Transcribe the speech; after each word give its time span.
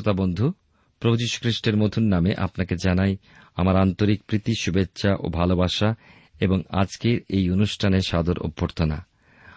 শ্রোতা 0.00 0.22
বন্ধু 0.22 0.52
খ্রিস্টের 1.02 1.76
মধুর 1.76 2.02
নামে 2.02 2.34
আপনাকে 2.34 2.76
জানাই 2.84 3.16
আমার 3.56 3.76
আন্তরিক 3.76 4.22
প্রীতি, 4.22 4.52
শুভেচ্ছা 4.60 5.16
ও 5.20 5.28
ভালোবাসা 5.28 5.94
এবং 6.40 6.62
আজকের 6.70 7.20
এই 7.28 7.50
অনুষ্ঠানে 7.50 8.00
সাদর 8.00 8.38
অভ্যর্থনা। 8.38 9.06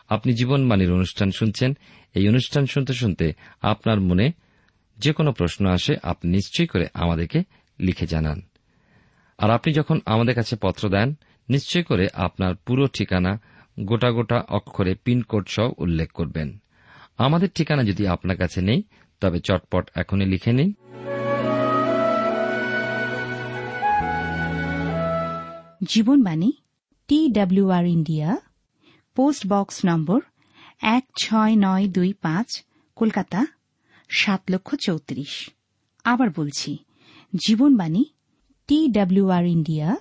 আপনি 0.09 0.33
জীবনবাণীর 0.33 0.91
অনুষ্ঠান 0.91 1.31
শুনছেন। 1.31 1.77
এই 2.13 2.29
অনুষ্ঠান 2.29 2.65
শুনতে 2.65 2.93
শুনতে 2.93 3.33
আপনার 3.61 4.01
মনে 4.01 4.31
যে 4.97 5.13
কোনো 5.13 5.31
প্রশ্ন 5.31 5.65
আসে, 5.65 5.95
আপনি 6.03 6.31
নিশ্চয়ই 6.31 6.67
করে 6.67 6.87
আমাদেরকে 6.93 7.43
লিখে 7.79 8.05
জানান। 8.05 8.41
আর 9.37 9.49
আপনি 9.49 9.73
যখন 9.73 9.99
আমাদের 10.05 10.35
কাছে 10.35 10.55
পত্র 10.61 10.89
দেন 10.89 11.13
নিশ্চয় 11.49 11.83
করে 11.83 12.07
আপনার 12.13 12.55
পুরো 12.55 12.87
ঠিকানা 12.87 13.41
গোটা 13.79 14.11
গোটা 14.11 14.43
অক্ষরে 14.49 14.95
পিনকোড 14.95 15.47
সহ 15.47 15.71
উল্লেখ 15.77 16.11
করবেন। 16.11 16.57
আমাদের 17.17 17.49
ঠিকানা 17.55 17.83
যদি 17.83 18.07
আপনার 18.07 18.37
কাছে 18.37 18.61
নেই 18.61 18.83
তবে 19.23 19.39
চটপট 19.39 19.85
এখনই 19.95 20.25
লিখে 20.25 20.51
নিন। 20.53 20.71
Jibanbani 25.83 26.51
T 27.07 27.27
WR 27.27 27.85
India, 27.85 28.29
post 29.15 29.43
box 29.47 29.77
number 29.85 30.19
এক 30.81 31.03
ছয় 31.23 31.53
নয় 31.57 31.85
দুই 31.87 32.13
পাঁচ, 32.21 32.49
কলকাতা, 32.95 33.45
সাত 34.09 34.41
লক্ষ 34.49 34.75
চৌত্রিশ। 34.75 35.33
আবার 36.03 36.29
বলছি 36.35 36.71
Jibanbani 37.35 38.03
T 38.67 38.87
WR 38.87 39.45
India, 39.45 39.95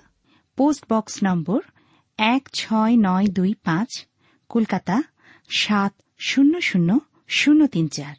post 0.57 0.83
box 0.91 1.15
number 1.23 1.59
এক 2.17 2.43
ছয় 2.53 2.95
নয় 2.97 3.27
দুই 3.27 3.51
পাঁচ, 3.63 3.91
কলকাতা, 4.49 4.95
সাত 5.49 5.93
শূন্য 6.19 6.53
শূন্য 6.61 6.89
শূন্য 7.27 7.61
তিন 7.67 7.87
চার। 7.87 8.15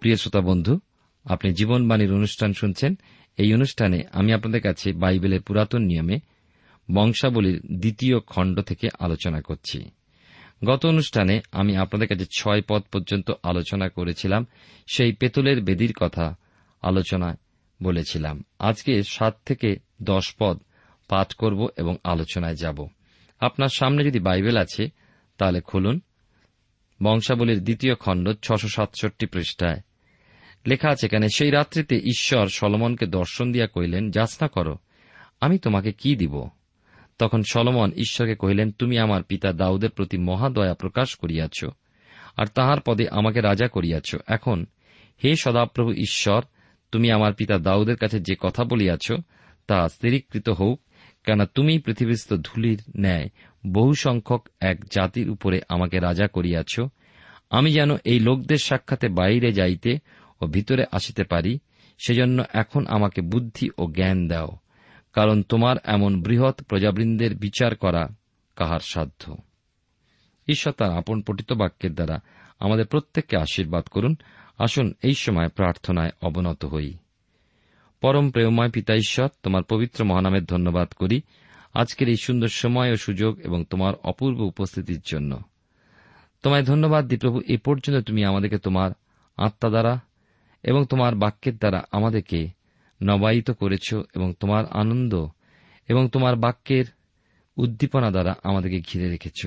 প্রিয় 0.00 0.16
শ্রোতা 0.16 0.40
বন্ধু, 0.40 0.80
আপনি 1.24 1.52
জীবনবাণীর 1.52 2.12
অনুষ্ঠান 2.12 2.52
শুনছেন। 2.52 2.98
এই 3.36 3.54
অনুষ্ঠানে 3.54 4.02
আমি 4.12 4.32
আপনাদের 4.32 4.60
কাছে 4.60 4.92
বাইবেলের 4.92 5.42
পুরাতন 5.42 5.82
নিয়মে 5.82 6.18
বংশাবলীর 6.94 7.60
দ্বিতীয় 7.72 8.20
খণ্ড 8.20 8.60
থেকে 8.60 8.88
আলোচনা 9.00 9.40
করছি। 9.40 9.90
গত 10.64 10.86
অনুষ্ঠানে 10.86 11.40
আমি 11.52 11.76
আপনাদের 11.76 12.08
কাছে 12.08 12.24
ছয় 12.38 12.62
পদ 12.68 12.82
পর্যন্ত 12.82 13.32
আলোচনা 13.42 13.88
করেছিলাম, 13.88 14.46
সেই 14.94 15.12
পেতলের 15.12 15.62
বেদির 15.62 15.92
কথা 16.00 16.36
আলোচনা 16.82 17.38
বলেছিলাম। 17.82 18.44
আজকে 18.58 19.02
সাত 19.02 19.36
থেকে 19.46 19.76
দশ 20.02 20.34
পদ 20.38 20.58
পাঠ 21.08 21.34
করব 21.34 21.68
এবং 21.76 21.96
আলোচনায় 22.04 22.54
যাব। 22.54 22.88
আপনার 23.40 23.68
সামনে 23.68 24.04
যদি 24.04 24.18
বাইবেল 24.18 24.56
আছে, 24.56 24.88
তাহলে 25.38 25.60
খুলুন। 25.60 26.00
বংশাবলীর 27.02 27.64
দ্বিতীয় 27.64 27.94
খণ্ড 27.94 28.32
ছশো 28.42 28.68
সাতষট্টি 28.68 29.26
পৃষ্ঠায়। 29.26 29.80
লেখা 30.66 30.90
আছে 30.90 31.06
এখানে 31.06 31.28
সেই 31.34 31.50
রাত্রিতে 31.50 31.96
ঈশ্বর 31.96 32.48
সলমনকে 32.48 33.06
দর্শন 33.06 33.52
দিয়া 33.52 33.66
কহিলেন, 33.66 34.10
যাচনা 34.10 34.48
করো, 34.48 34.76
আমি 35.40 35.58
তোমাকে 35.58 35.92
কি 35.92 36.16
দিব? 36.16 36.48
তখন 37.18 37.42
সলমন 37.50 37.92
ঈশ্বরকে 37.92 38.34
কহিলেন, 38.34 38.70
তুমি 38.70 38.98
আমার 38.98 39.22
পিতা 39.22 39.52
দাউদের 39.52 39.90
প্রতি 39.90 40.18
মহাদয়া 40.18 40.74
প্রকাশ 40.74 41.16
করিয়াছ, 41.16 41.64
আর 42.36 42.46
তাহার 42.46 42.80
পদে 42.80 43.08
আমাকে 43.10 43.40
রাজা 43.40 43.68
করিয়াছ। 43.68 44.16
এখন 44.26 44.66
হে 45.24 45.34
সদাপ্রভু 45.36 45.92
ঈশ্বর, 45.92 46.42
তুমি 46.92 47.10
আমার 47.10 47.32
পিতা 47.32 47.58
দাউদের 47.58 47.96
কাছে 47.96 48.20
যে 48.20 48.34
কথা 48.40 48.64
বলিয়াছ, 48.64 49.12
তা 49.66 49.88
স্থিরীকৃত 49.88 50.48
হোক 50.48 50.80
কেন 51.24 51.44
তুমি 51.44 51.78
পৃথিবীস্থ 51.78 52.34
ধূলির 52.34 52.82
ন্যায় 52.98 53.28
বহু 53.66 53.94
সংখ্যক 53.94 54.48
এক 54.60 54.84
জাতির 54.84 55.30
উপরে 55.30 55.60
আমাকে 55.68 55.98
রাজা 55.98 56.26
করিয়াছ। 56.26 56.80
আমি 57.50 57.72
যেন 57.72 57.90
এই 58.04 58.20
লোকদের 58.20 58.56
সাক্ষাতে 58.56 59.08
বাইরে 59.08 59.52
যাইতে 59.52 59.98
ও 60.40 60.46
ভিতরে 60.46 60.84
আসিতে 60.92 61.24
পারি, 61.24 61.58
সেজন্য 62.06 62.44
এখন 62.54 62.86
আমাকে 62.86 63.20
বুদ্ধি 63.20 63.70
ও 63.78 63.92
জ্ঞান 63.92 64.28
দাও, 64.28 64.48
কারণ 65.12 65.42
তোমার 65.42 65.76
এমন 65.84 66.22
বৃহৎ 66.22 66.62
প্রজাবৃন্দের 66.62 67.36
বিচার 67.36 67.76
করা 67.76 68.08
কাহার 68.56 68.80
সাধ্য। 68.80 69.36
ঈশ্বর 70.48 70.72
তার 70.72 70.90
আপন 70.90 71.22
পঠিত 71.22 71.52
বাক্যের 71.52 71.94
দ্বারা 71.94 72.20
আমাদের 72.60 72.86
প্রত্যেককে 72.86 73.36
আশীর্বাদ 73.36 73.84
করুন। 73.84 74.16
আসুন 74.58 74.94
এই 75.02 75.14
সময় 75.14 75.48
প্রার্থনায় 75.48 76.10
অবনত 76.22 76.64
হই। 76.64 76.94
পরম 78.00 78.30
প্রেমময় 78.30 78.70
পিতা 78.70 78.94
ঈশ্বর, 78.94 79.28
তোমার 79.42 79.62
পবিত্র 79.62 80.04
মহানামের 80.04 80.44
ধন্যবাদ 80.44 80.88
করি 80.88 81.20
আজকের 81.74 82.08
এই 82.08 82.16
সুন্দর 82.16 82.48
সময় 82.48 82.92
ও 82.92 82.96
সুযোগ 82.96 83.40
এবং 83.40 83.64
তোমার 83.64 83.94
অপূর্ব 84.04 84.40
উপস্থিতির 84.40 85.00
জন্য। 85.10 85.40
তোমায় 86.42 86.62
ধন্যবাদ 86.62 87.06
দি 87.06 87.16
প্রভু, 87.16 87.40
এ 87.48 87.56
পর্যন্ত 87.56 88.06
তুমি 88.06 88.24
আমাদেরকে 88.24 88.58
তোমার 88.58 88.90
আত্মা 89.36 89.70
দ্বারা 89.70 90.00
এবং 90.62 90.84
তোমার 90.84 91.14
বাক্যের 91.14 91.56
দ্বারা 91.56 91.84
আমাদেরকে 91.92 92.48
নবায়িত 93.02 93.50
করেছ 93.50 93.94
এবং 94.14 94.34
তোমার 94.40 94.64
আনন্দ 94.66 95.26
এবং 95.88 96.08
তোমার 96.08 96.36
বাক্যের 96.36 96.84
উদ্দীপনা 97.56 98.10
দ্বারা 98.10 98.34
আমাদেরকে 98.44 98.80
ঘিরে 98.80 99.08
রেখেছ। 99.08 99.46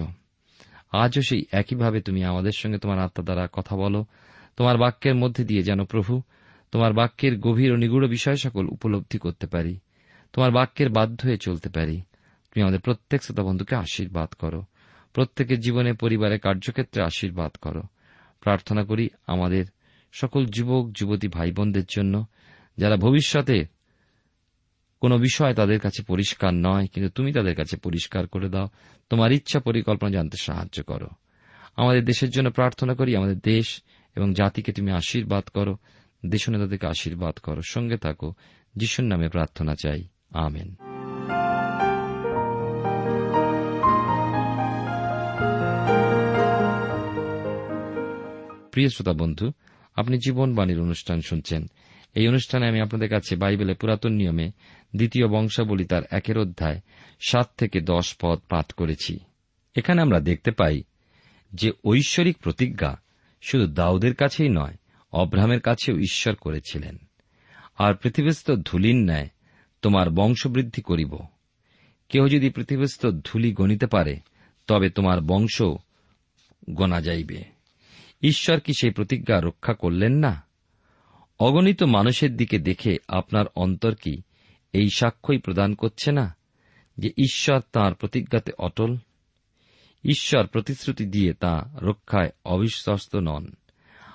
আজও 0.92 1.22
সেই 1.22 1.46
একইভাবে 1.52 2.02
তুমি 2.02 2.24
আমাদের 2.24 2.52
সঙ্গে 2.56 2.78
তোমার 2.78 3.00
আত্মা 3.00 3.24
দ্বারা 3.24 3.48
কথা 3.52 3.76
বলো। 3.76 4.06
তোমার 4.58 4.78
বাক্যের 4.78 5.16
মধ্যে 5.16 5.44
দিয়ে 5.44 5.64
যেন 5.64 5.84
প্রভু 5.84 6.22
তোমার 6.72 6.94
বাক্যের 6.94 7.40
গভীর 7.40 7.72
ও 7.72 7.76
নিগুড় 7.76 8.08
বিষয় 8.08 8.36
সকল 8.36 8.68
উপলব্ধি 8.68 9.18
করতে 9.18 9.48
পারি। 9.48 9.80
তোমার 10.34 10.52
বাক্যের 10.52 10.90
বাধ্য 10.90 11.26
হয়ে 11.26 11.38
চলতে 11.38 11.70
পারি। 11.70 12.02
তুমি 12.54 12.62
আমাদের 12.62 12.80
প্রত্যেক 12.80 13.24
শ্রোতা 13.24 13.44
বন্ধুকে 13.44 13.76
আশীর্বাদ 13.76 14.30
করো। 14.30 14.64
প্রত্যেকের 15.14 15.60
জীবনে, 15.60 15.94
পরিবারে, 15.94 16.40
কার্যক্ষেত্রে 16.40 17.04
আশীর্বাদ 17.04 17.52
করো। 17.62 17.82
প্রার্থনা 18.42 18.84
করি 18.84 19.10
আমাদের 19.28 19.66
সকল 20.12 20.46
যুবক, 20.46 20.92
যুবতী 20.92 21.28
ভাই 21.28 21.52
বোনদের 21.52 21.84
জন্য, 21.90 22.26
যারা 22.78 22.96
ভবিষ্যতে 22.96 23.66
কোন 25.02 25.18
বিষয় 25.18 25.54
তাদের 25.54 25.80
কাছে 25.80 26.04
পরিষ্কার 26.04 26.54
নয়, 26.54 26.88
কিন্তু 26.88 27.10
তুমি 27.10 27.34
তাদের 27.34 27.56
কাছে 27.56 27.78
পরিষ্কার 27.78 28.28
করে 28.28 28.50
দাও, 28.50 28.68
তোমার 29.10 29.32
ইচ্ছা 29.32 29.60
পরিকল্পনা 29.60 30.12
জানতে 30.12 30.38
সাহায্য 30.42 30.84
করো। 30.84 31.10
আমাদের 31.76 32.06
দেশের 32.06 32.30
জন্য 32.30 32.50
প্রার্থনা 32.50 32.94
করি, 32.94 33.16
আমাদের 33.16 33.40
দেশ 33.40 33.84
এবং 34.16 34.34
জাতিকে 34.34 34.72
তুমি 34.72 34.92
আশীর্বাদ 34.92 35.44
করো, 35.44 35.78
দেশ 36.26 36.50
নেতাদেরকে 36.50 36.88
আশীর্বাদ 36.88 37.34
করো, 37.34 37.62
সঙ্গে 37.62 37.98
থাকো, 37.98 38.34
যিশুর 38.76 39.06
নামে 39.06 39.28
প্রার্থনা 39.30 39.76
চাই, 39.76 40.04
আমেন। 40.30 40.76
প্রিয় 48.72 48.90
শ্রোতা 48.90 49.14
বন্ধু 49.14 49.52
আপনি 50.02 50.18
জীবনবাণীর 50.18 50.80
অনুষ্ঠান 50.80 51.22
শুনছেন। 51.22 51.68
এই 52.16 52.28
অনুষ্ঠানে 52.28 52.68
আমি 52.68 52.82
আপনাদের 52.82 53.10
কাছে 53.10 53.36
বাইবেলের 53.36 53.76
পুরাতন 53.76 54.14
নিয়মে 54.14 54.52
দ্বিতীয় 54.96 55.28
বংশাবলী 55.28 55.86
তার 55.86 56.02
একের 56.12 56.38
অধ্যায় 56.38 56.80
সাত 57.28 57.50
থেকে 57.58 57.82
দশ 57.82 58.16
পদ 58.22 58.40
পাঠ 58.50 58.72
করেছি। 58.72 59.20
এখানে 59.76 60.02
আমরা 60.02 60.20
দেখতে 60.20 60.52
পাই 60.52 60.84
যে 61.54 61.72
ঐশ্বরিক 61.86 62.38
প্রতিজ্ঞা 62.38 63.02
শুধু 63.42 63.68
দাউদের 63.68 64.16
কাছেই 64.16 64.50
নয়, 64.50 64.76
অব্রাহামের 65.12 65.60
কাছেও 65.60 65.98
ঈশ্বর 65.98 66.36
করেছিলেন। 66.36 66.98
আর 67.78 67.94
পৃথিবীস্থ 67.94 68.52
ধুলির 68.52 68.96
ন্যায় 68.96 69.30
তোমার 69.82 70.10
বংশবৃদ্ধি 70.10 70.82
করিব। 70.82 71.18
কেহ 72.10 72.28
যদি 72.28 72.50
পৃথিবীস্থ 72.50 73.06
ধুলি 73.06 73.54
গণিতে 73.54 73.88
পারে, 73.88 74.20
তবে 74.68 74.90
তোমার 74.90 75.22
বংশ 75.22 75.62
গণা 76.70 77.02
যাইবে। 77.02 77.61
ঈশ্বর 78.22 78.60
কি 78.60 78.74
সেই 78.74 78.92
প্রতিজ্ঞা 78.92 79.42
রক্ষা 79.42 79.74
করলেন 79.74 80.14
না? 80.14 80.44
অগণিত 81.40 81.84
মানুষের 81.84 82.38
দিকে 82.38 82.60
দেখে 82.60 82.98
আপনার 83.08 83.46
অন্তর 83.56 83.96
কি 83.96 84.22
এই 84.74 84.90
সাক্ষ্যই 84.96 85.38
প্রদান 85.38 85.74
করছে 85.74 86.12
না 86.12 86.36
যে 86.98 87.10
ঈশ্বর 87.10 87.62
তাঁর 87.72 87.94
প্রতিজ্ঞাতে 87.94 88.52
অটল? 88.58 88.98
ঈশ্বর 90.04 90.48
প্রতিশ্রুতি 90.48 91.06
দিয়ে 91.06 91.34
তা 91.34 91.70
রক্ষায় 91.82 92.30
অবিশ্বস্ত 92.46 93.16
নন। 93.16 93.48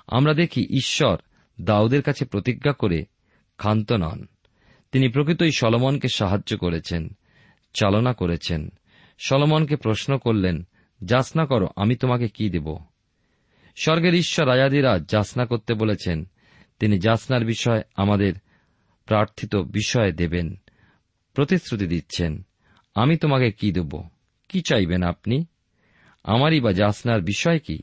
আমরা 0.07 0.33
দেখি 0.33 0.61
ঈশ্বর 0.61 1.17
দাউদের 1.61 2.01
কাছে 2.01 2.25
প্রতিজ্ঞা 2.25 2.73
করে 2.73 3.05
ক্ষান্ত 3.57 3.91
নন। 3.91 4.27
তিনি 4.91 5.09
প্রকৃতই 5.09 5.51
সলমনকে 5.57 6.07
সাহায্য 6.07 6.57
করেছেন, 6.57 7.17
চালনা 7.73 8.13
করেছেন। 8.13 8.69
সলমনকে 9.19 9.75
প্রশ্ন 9.75 10.17
করলেন, 10.17 10.67
যাচনা 11.03 11.45
করো, 11.45 11.67
আমি 11.75 11.95
তোমাকে 11.95 12.27
কি 12.27 12.49
দেব? 12.49 12.77
স্বর্গের 13.81 14.15
ঈশ্বর 14.15 14.47
রাজাদিরাজ 14.47 15.09
যাচনা 15.09 15.45
করতে 15.45 15.73
বলেছেন, 15.73 16.25
তিনি 16.79 16.99
যাচনার 16.99 17.45
বিষয় 17.45 17.81
আমাদের 17.95 18.33
প্রার্থিত 19.05 19.55
বিষয় 19.55 20.11
দেবেন, 20.11 20.55
প্রতিশ্রুতি 21.33 21.87
দিচ্ছেন। 21.87 22.47
আমি 22.95 23.17
তোমাকে 23.17 23.51
কি 23.51 23.71
দেব? 23.71 24.03
কি 24.49 24.61
চাইবেন 24.61 25.03
আপনি? 25.03 25.45
আমারই 26.23 26.59
বা 26.59 26.73
যাচনার 26.73 27.21
বিষয় 27.21 27.59
কি? 27.59 27.79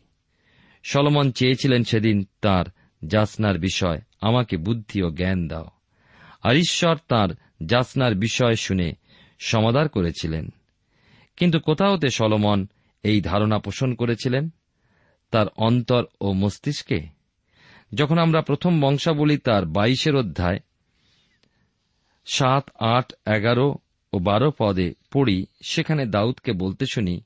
সলমন 0.82 1.30
চেয়েছিলেন 1.30 1.84
সেদিন 1.84 2.24
তার 2.40 2.64
যাচনার 3.04 3.58
বিষয় 3.58 4.00
আমাকে 4.20 4.56
বুদ্ধি 4.56 5.02
ও 5.02 5.10
জ্ঞান 5.10 5.48
দাও। 5.48 5.66
আর 6.42 6.56
ঈশ্বর 6.56 6.96
তাঁর 7.08 7.36
যাচনার 7.64 8.14
বিষয় 8.14 8.54
শুনে 8.54 8.92
সমাদার 9.38 9.88
করেছিলেন। 9.88 10.48
কিন্তু 11.36 11.60
কোথাওতে 11.60 12.10
সলমন 12.10 12.66
এই 13.02 13.20
ধারণা 13.20 13.58
পোষণ 13.58 13.94
করেছিলেন? 13.94 14.50
তার 15.30 15.46
অন্তর 15.56 16.04
ও 16.20 16.32
মস্তিষ্কে? 16.32 17.14
যখন 17.94 18.18
আমরা 18.18 18.42
প্রথম 18.42 18.80
বংশাবলী 18.80 19.38
তার 19.38 19.66
বাইশের 19.66 20.16
অধ্যায় 20.16 20.58
সাত, 22.26 22.70
আট, 22.78 23.12
এগারো 23.26 23.74
ও 24.12 24.18
বারো 24.18 24.52
পদে 24.58 24.94
পড়ি, 25.12 25.46
সেখানে 25.68 26.06
দাউদকে 26.06 26.52
বলতে 26.52 26.86
শুনি, 26.86 27.22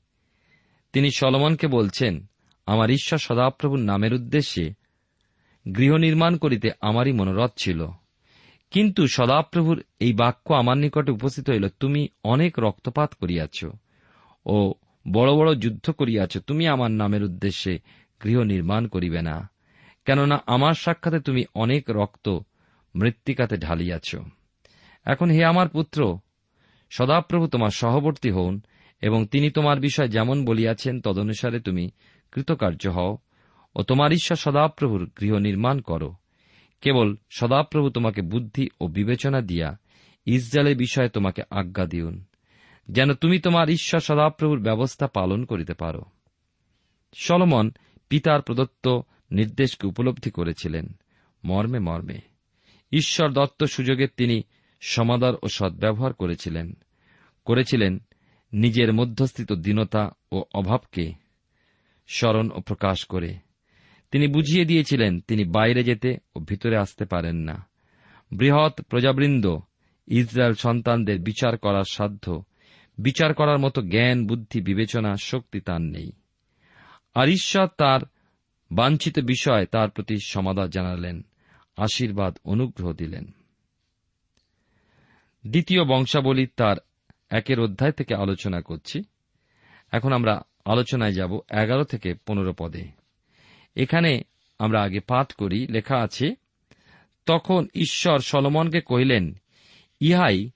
তিনি 0.93 1.11
সলমনকে 1.11 1.67
বলছেন, 1.67 2.25
আমার 2.65 2.89
ঈশ্বর 2.89 3.19
সদাপ্রভুর 3.19 3.79
নামের 3.79 4.13
উদ্দেশ্যে 4.13 4.73
গৃহ 5.77 5.95
নির্মাণ 5.95 6.37
করিতে 6.37 6.69
আমারই 6.81 7.11
মনোরথ 7.11 7.51
ছিল। 7.57 7.87
কিন্তু 8.71 9.07
সদাপ্রভুর 9.07 9.83
এই 9.99 10.13
বাক্য 10.13 10.53
আমার 10.53 10.77
নিকটে 10.77 11.11
উপস্থিত 11.11 11.49
হইল, 11.49 11.67
তুমি 11.79 12.07
অনেক 12.23 12.59
রক্তপাত 12.59 13.13
করিয়াছ। 13.13 13.65
ও 14.45 14.73
বড় 15.11 15.33
বড় 15.33 15.55
যুদ্ধ 15.55 15.89
করিয়াছ, 15.89 16.37
তুমি 16.37 16.67
আমার 16.67 16.91
নামের 16.91 17.23
উদ্দেশ্যে 17.23 17.79
গৃহ 18.23 18.41
নির্মাণ 18.41 18.87
করিবে 18.87 19.21
না। 19.21 19.49
কেননা 20.05 20.43
আমার 20.47 20.73
সাক্ষাতে 20.73 21.19
তুমি 21.19 21.43
অনেক 21.55 21.89
রক্ত 21.89 22.39
মৃত্তিকাতে 22.95 23.57
ঢালিয়াছ। 23.57 24.15
এখন 25.05 25.29
হে 25.29 25.45
আমার 25.45 25.69
পুত্র, 25.69 26.19
সদাপ্রভু 26.89 27.47
তোমার 27.47 27.69
সহবর্তী 27.69 28.29
হন 28.29 28.61
এবং 29.01 29.25
তিনি 29.27 29.51
তোমার 29.51 29.79
বিষয় 29.79 30.07
যেমন 30.07 30.45
বলিয়াছেন 30.45 31.01
তদনুসারে 31.01 31.59
তুমি 31.59 31.89
কৃতকার্য 32.31 32.87
হও 32.87 33.17
ও 33.75 33.83
তোমার 33.83 34.11
ঈশ্বর 34.11 34.37
সদাপ্রভুর 34.37 35.11
গৃহ 35.21 35.37
নির্মাণ 35.37 35.81
করো। 35.81 36.13
কেবল 36.81 37.15
সদাপ্রভু 37.29 37.89
তোমাকে 37.89 38.21
বুদ্ধি 38.21 38.69
ও 38.81 38.87
বিবেচনা 38.87 39.41
দিয়া 39.41 39.77
ইসরায়েলের 40.25 40.77
বিষয়ে 40.77 41.09
তোমাকে 41.09 41.41
আজ্ঞা 41.49 41.85
দিউন। 41.85 42.23
যেন 42.89 43.13
তুমি 43.13 43.39
তোমার 43.39 43.69
ঈশ্বর 43.69 43.99
সদাপ্রভুর 43.99 44.59
ব্যবস্থা 44.59 45.07
পালন 45.07 45.45
করিতে 45.45 45.73
পারো। 45.73 46.01
সলমন 47.13 47.71
পিতার 48.09 48.41
প্রদত্ত 48.41 48.99
নির্দেশকে 49.31 49.87
উপলব্ধি 49.87 50.31
করেছিলেন। 50.31 50.97
মর্মে 51.45 51.79
মর্মে। 51.79 52.19
ঈশ্বর 52.91 53.31
দত্ত 53.31 53.63
সুযোগের 53.63 54.07
তিনি 54.17 54.41
সমাদর 54.81 55.35
ও 55.43 55.47
সদ্ব্যবহার 55.47 56.13
করেছিলেন। 56.13 56.73
করেছিলেন 57.45 57.99
নিজের 58.53 58.93
মধ্যস্থিত 58.93 59.53
দীনতা 59.53 60.11
ও 60.31 60.43
অভাবকে 60.53 61.13
স্মরণ 62.07 62.51
ও 62.51 62.59
প্রকাশ 62.59 63.05
করে। 63.05 63.35
তিনি 64.11 64.27
বুঝিয়ে 64.27 64.65
দিয়েছিলেন, 64.65 65.19
তিনি 65.19 65.43
বাইরে 65.43 65.83
যেতে 65.83 66.17
ও 66.35 66.39
ভিতরে 66.39 66.77
আসতে 66.77 67.05
পারেন 67.05 67.35
না। 67.35 67.67
বৃহৎ 68.31 68.81
প্রজাবৃন্দ 68.81 69.57
ইসরায়েল 70.07 70.53
সন্তানদের 70.53 71.19
বিচার 71.19 71.57
করার 71.57 71.83
সাধ্য 71.91 72.43
বিচার 72.99 73.33
করার 73.33 73.59
মতো 73.59 73.81
জ্ঞান, 73.81 74.27
বুদ্ধি, 74.27 74.61
বিবেচনা, 74.61 75.15
শক্তি 75.15 75.61
তার 75.61 75.81
নেই। 75.81 76.11
আর 77.13 77.29
ঈশ্বর 77.29 77.67
তার 77.77 77.99
বাঞ্ছিত 78.71 79.19
বিষয় 79.19 79.65
তার 79.65 79.89
প্রতি 79.89 80.17
সমাধান 80.25 80.69
জানালেন, 80.69 81.25
আশীর্বাদ, 81.77 82.37
অনুগ্রহ 82.43 82.93
দিলেন। 82.93 83.31
দ্বিতীয় 85.47 85.83
বংশাবলী 85.83 86.47
তার 86.47 86.77
একের 87.29 87.59
অধ্যায় 87.59 87.91
থেকে 87.91 88.15
আলোচনা 88.15 88.61
করছি। 88.61 89.03
এখন 89.91 90.13
আমরা 90.13 90.41
আলোচনায় 90.65 91.13
যাব 91.13 91.39
এগারো 91.51 91.83
থেকে 91.83 92.13
পনেরো 92.25 92.53
পদে। 92.57 92.85
এখানে 93.75 94.21
আমরা 94.59 94.81
আগে 94.81 94.99
পাঠ 94.99 95.33
করি, 95.33 95.67
লেখা 95.67 95.97
আছে, 95.97 96.35
তখন 97.25 97.67
ঈশ্বর 97.75 98.19
সলমনকে 98.19 98.81
কহিলেন, 98.81 99.33
ইহাই 99.99 100.49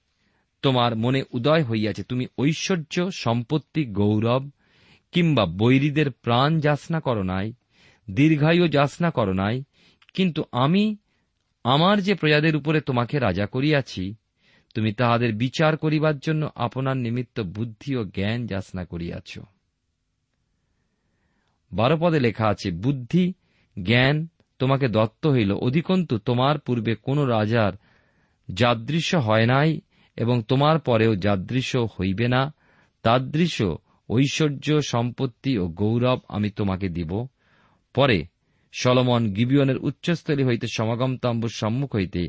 তোমার 0.63 0.96
মনে 0.96 1.24
উদয় 1.32 1.63
হইয়াছে, 1.63 2.03
তুমি 2.03 2.25
ঐশ্বর্য, 2.39 3.12
সম্পত্তি, 3.12 3.86
গৌরব, 3.86 4.50
কিংবা 5.12 5.46
বৈরীদের 5.46 6.12
প্রাণ 6.12 6.60
যাচনা 6.60 7.00
করো 7.00 7.24
নাই, 7.24 7.53
দীর্ঘায়ু 8.10 8.67
যাচনা 8.67 9.10
করো 9.12 9.34
নাই, 9.34 9.63
কিন্তু 10.13 10.43
আমি 10.51 10.98
আমার 11.63 12.01
যে 12.01 12.13
প্রজাদের 12.13 12.55
উপরে 12.55 12.82
তোমাকে 12.82 13.20
রাজা 13.20 13.46
করিয়াছি, 13.46 14.15
তুমি 14.74 14.93
তাহাদের 14.93 15.34
বিচার 15.34 15.77
করিবার 15.77 16.20
জন্য 16.20 16.50
আপনার 16.55 16.98
নিমিত্ত 16.98 17.39
বুদ্ধি 17.39 17.96
ও 17.96 18.03
জ্ঞান 18.05 18.48
যাচনা 18.48 18.86
করিয়াছ। 18.86 19.39
বারো 21.72 21.98
পদে 21.98 22.20
লেখা 22.20 22.48
আছে, 22.48 22.72
বুদ্ধি, 22.72 23.34
জ্ঞান 23.77 24.27
তোমাকে 24.60 24.88
দত্ত 24.88 25.27
হইল। 25.27 25.51
অধিকন্তু 25.51 26.17
তোমার 26.17 26.60
পূর্বে 26.60 26.96
কোন 26.96 27.17
রাজার 27.25 27.74
যাদৃশ্য 28.50 29.15
হয় 29.17 29.46
নাই 29.46 29.82
এবং 30.15 30.43
তোমার 30.43 30.79
পরেও 30.79 31.15
যাদৃশ্য 31.15 31.88
হইবে 32.00 32.27
না 32.27 32.53
তাদৃশ্য 33.03 33.77
ঐশ্বর্য, 34.10 34.82
সম্পত্তি 34.82 35.58
ও 35.58 35.67
গৌরব 35.67 36.20
আমি 36.27 36.50
তোমাকে 36.50 36.89
দিব। 36.89 37.27
পরে 37.93 38.25
সলমন 38.74 39.34
গিবিয়নের 39.34 39.77
উচ্চস্থলী 39.77 40.43
হইতে 40.43 40.67
সমাগম 40.67 41.17
তাম্বুর 41.17 41.50
সম্মুখ 41.50 41.96
হইতে 41.96 42.27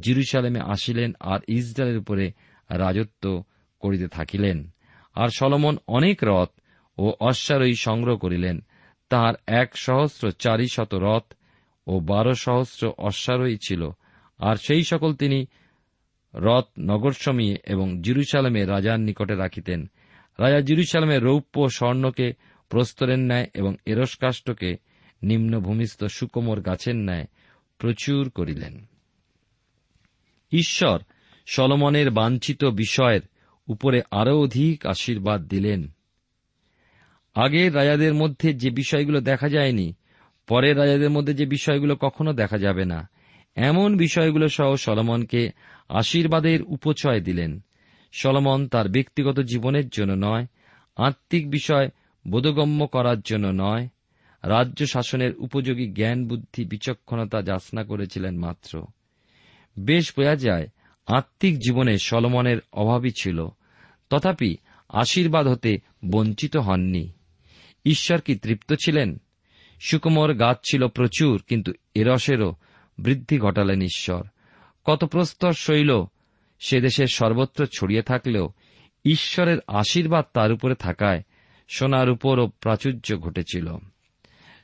জিরুসালেমে 0.00 0.60
আসিলেন 0.60 1.12
আর 1.20 1.38
ইসরায়েলের 1.48 2.00
উপরে 2.00 2.32
রাজত্ব 2.70 3.44
করিতে 3.80 4.08
থাকিলেন। 4.08 4.70
আর 5.14 5.28
সলমন 5.28 5.76
অনেক 5.86 6.18
রথ 6.22 6.48
ও 6.98 7.12
অশ্বারোহী 7.20 7.74
সংগ্রহ 7.74 8.16
করিলেন। 8.16 8.60
তাহার 9.08 9.34
এক 9.46 9.76
সহস্র 9.76 10.30
চারি 10.30 10.66
শত 10.72 10.94
রথ 10.94 11.34
ও 11.86 12.00
বারো 12.00 12.34
সহস্র 12.34 12.92
অশ্বারোহী 12.98 13.56
ছিল। 13.66 13.90
আর 14.38 14.56
সেই 14.56 14.84
সকল 14.84 15.14
তিনি 15.14 15.46
রথ 16.38 16.64
নগরসমীয়ে 16.78 17.56
এবং 17.66 18.02
জিরুসালামে 18.02 18.64
রাজার 18.64 19.00
নিকটে 19.00 19.34
রাখিতেন। 19.34 19.90
রাজা 20.38 20.60
জিরুসালামের 20.60 21.22
রৌপ্য 21.22 21.70
স্বর্ণকে 21.70 22.32
প্রস্তরের 22.68 23.18
ন্যায় 23.18 23.46
এবং 23.54 23.76
এরস্কাষ্টকে 23.86 24.76
নিম্নভূমিস্থ 25.22 26.04
সুকোমর 26.04 26.60
গাছের 26.60 26.96
ন্যায় 26.96 27.26
প্রচুর 27.78 28.30
করিলেন। 28.30 28.86
ঈশ্বর 30.52 30.98
সলমনের 31.46 32.10
বাঞ্ছিত 32.10 32.64
বিষয়ের 32.64 33.20
উপরে 33.68 34.02
আরও 34.10 34.40
অধিক 34.40 34.86
আশীর্বাদ 34.86 35.48
দিলেন। 35.48 35.88
আগের 37.34 37.74
রাজাদের 37.74 38.14
মধ্যে 38.14 38.54
যে 38.54 38.70
বিষয়গুলো 38.70 39.20
দেখা 39.20 39.48
যায়নি, 39.48 39.94
পরের 40.46 40.78
রাজাদের 40.78 41.10
মধ্যে 41.10 41.34
যে 41.34 41.46
বিষয়গুলো 41.46 41.96
কখনো 41.96 42.32
দেখা 42.32 42.58
যাবে 42.58 42.84
না। 42.84 43.08
এমন 43.58 43.96
বিষয়গুলো 43.96 44.48
সহ 44.48 44.76
সলমনকে 44.76 45.50
আশীর্বাদের 45.88 46.62
উপচয় 46.62 47.20
দিলেন। 47.20 47.60
সলমন 48.12 48.68
তার 48.68 48.88
ব্যক্তিগত 48.88 49.40
জীবনের 49.40 49.88
জন্য 49.88 50.26
নয়, 50.26 50.46
আত্মিক 50.96 51.50
বিষয় 51.50 51.88
বোধগম্য 52.28 52.86
করার 52.86 53.20
জন্য 53.20 53.46
নয়, 53.46 53.88
রাজ্য 54.42 54.86
শাসনের 54.86 55.36
উপযোগী 55.36 55.86
জ্ঞান, 55.86 56.28
বুদ্ধি, 56.28 56.64
বিচক্ষণতা 56.64 57.42
যাচনা 57.42 57.84
করেছিলেন 57.84 58.38
মাত্র। 58.38 58.86
বেশ 59.78 60.12
বোঝা 60.16 60.36
যায়, 60.36 60.68
আত্মিক 61.06 61.58
জীবনে 61.58 61.98
সলমনের 61.98 62.58
অভাবই 62.72 63.10
ছিল, 63.20 63.48
তথাপি 64.10 64.56
আশীর্বাদ 64.88 65.46
হতে 65.46 65.78
বঞ্চিত 66.10 66.56
হননি। 66.56 67.12
ঈশ্বর 67.84 68.20
কি 68.20 68.34
তৃপ্ত 68.34 68.72
ছিলেন? 68.72 69.18
সুকুমর 69.80 70.34
গাছ 70.34 70.56
ছিল 70.70 70.88
প্রচুর, 70.88 71.42
কিন্তু 71.48 71.72
এরসেরও 71.94 72.54
বৃদ্ধি 72.98 73.38
ঘটালেন 73.38 73.82
ঈশ্বর। 73.82 74.24
কত 74.84 75.04
প্রস্তর 75.04 75.52
শৈল, 75.52 76.04
সে 76.60 76.80
দেশের 76.80 77.06
সর্বত্র 77.06 77.66
ছড়িয়ে 77.66 78.02
থাকলেও 78.02 78.52
ঈশ্বরের 79.04 79.58
আশীর্বাদ 79.66 80.24
তার 80.32 80.52
উপরে 80.52 80.74
থাকায় 80.74 81.22
সোনার 81.68 82.10
উপরও 82.10 82.46
প্রাচুর্য 82.46 83.16
ঘটেছিল। 83.16 83.74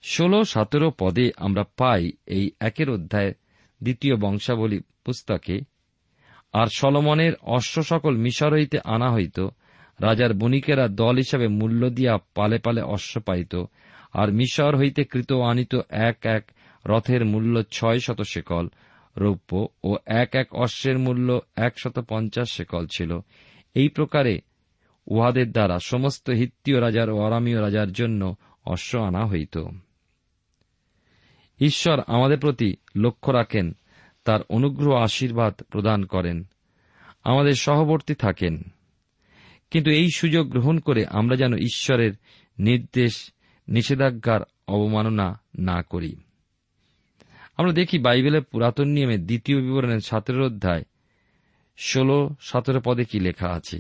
ষোলো, 0.05 0.45
সতেরো 0.45 0.93
পদে 0.99 1.31
আমরা 1.37 1.64
পাই 1.76 2.12
এই 2.26 2.50
একের 2.61 2.91
অধ্যায় 2.91 3.33
দ্বিতীয় 3.83 4.17
বংশাবলী 4.17 4.81
পুস্তকে, 5.05 5.61
আর 6.53 6.67
সলমনের 6.76 7.33
অশ্ব 7.43 7.83
সকল 7.83 8.17
মিশর 8.17 8.53
হইতে 8.53 8.79
আনা 8.85 9.12
হইত, 9.12 9.41
রাজার 10.00 10.35
বণিকেরা 10.35 10.88
দল 10.88 11.17
হিসাবে 11.17 11.49
মূল্য 11.49 11.91
দিয়া 11.91 12.19
পালে 12.35 12.59
পালে 12.59 12.83
অশ্ব 12.83 13.21
পাইত, 13.21 13.64
আর 14.12 14.33
মিশর 14.33 14.76
হইতে 14.76 15.05
কৃত 15.05 15.33
আনিত 15.33 15.75
এক 15.88 16.17
এক 16.23 16.45
রথের 16.87 17.25
মূল্য 17.25 17.62
ছয় 17.62 17.99
শত 17.99 18.23
শেকল, 18.23 18.69
রৌপ্য 19.17 19.69
ও 19.85 19.97
এক 20.07 20.29
এক 20.33 20.55
অশ্বের 20.55 20.99
মূল্য 20.99 21.41
একশত 21.57 22.05
পঞ্চাশ 22.09 22.53
শেকল 22.53 22.87
ছিল। 22.87 23.19
এই 23.75 23.88
প্রকারে 23.88 24.41
উহাদের 25.07 25.53
দ্বারা 25.53 25.79
সমস্ত 25.79 26.31
হিত্তীয় 26.31 26.81
রাজার 26.81 27.11
ও 27.11 27.19
অরামীয় 27.19 27.61
রাজার 27.61 27.93
জন্য 27.93 28.37
অশ্ব 28.64 28.99
আনা 28.99 29.26
হইত। 29.26 29.59
ঈশ্বর 31.61 32.00
আমাদের 32.07 32.38
প্রতি 32.38 32.76
লক্ষ্য 32.97 33.33
রাখেন, 33.33 33.76
তার 34.25 34.41
অনুগ্রহ 34.49 34.95
আশীর্বাদ 34.95 35.62
প্রদান 35.62 36.05
করেন, 36.05 36.45
আমাদের 37.25 37.53
সহবর্তী 37.53 38.14
থাকেন। 38.14 38.62
কিন্তু 39.71 39.91
এই 39.91 40.09
সুযোগ 40.17 40.50
গ্রহণ 40.50 40.79
করে 40.79 41.07
আমরা 41.07 41.37
যেন 41.37 41.55
ঈশ্বরের 41.55 42.12
নির্দেশ, 42.59 43.33
নিষেধাজ্ঞার 43.69 44.41
অবমাননা 44.69 45.41
না 45.59 45.83
করি। 45.83 46.17
আমরা 47.56 47.73
দেখি 47.73 47.99
বাইবেলের 47.99 48.42
পুরাতন 48.42 48.88
নিয়মে 48.88 49.18
দ্বিতীয় 49.18 49.61
বিবরণের 49.61 50.00
সতেরো 50.00 50.46
অধ্যায়, 50.46 50.82
ষোলো, 51.78 52.30
সতেরো 52.40 52.80
পদে 52.84 53.04
কি 53.04 53.20
লেখা 53.20 53.49
আছে? 53.49 53.78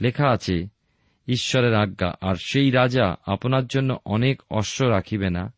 লেখা 0.00 0.28
আছে, 0.28 0.66
ঈশ্বরের 1.28 1.74
আজ্ঞা, 1.74 2.14
আর 2.20 2.34
সেই 2.34 2.70
রাজা 2.70 3.16
আপনার 3.26 3.66
জন্য 3.66 3.98
অনেক 4.04 4.42
অশ্ব 4.50 4.84
রাখিবে 4.84 5.30
না, 5.30 5.52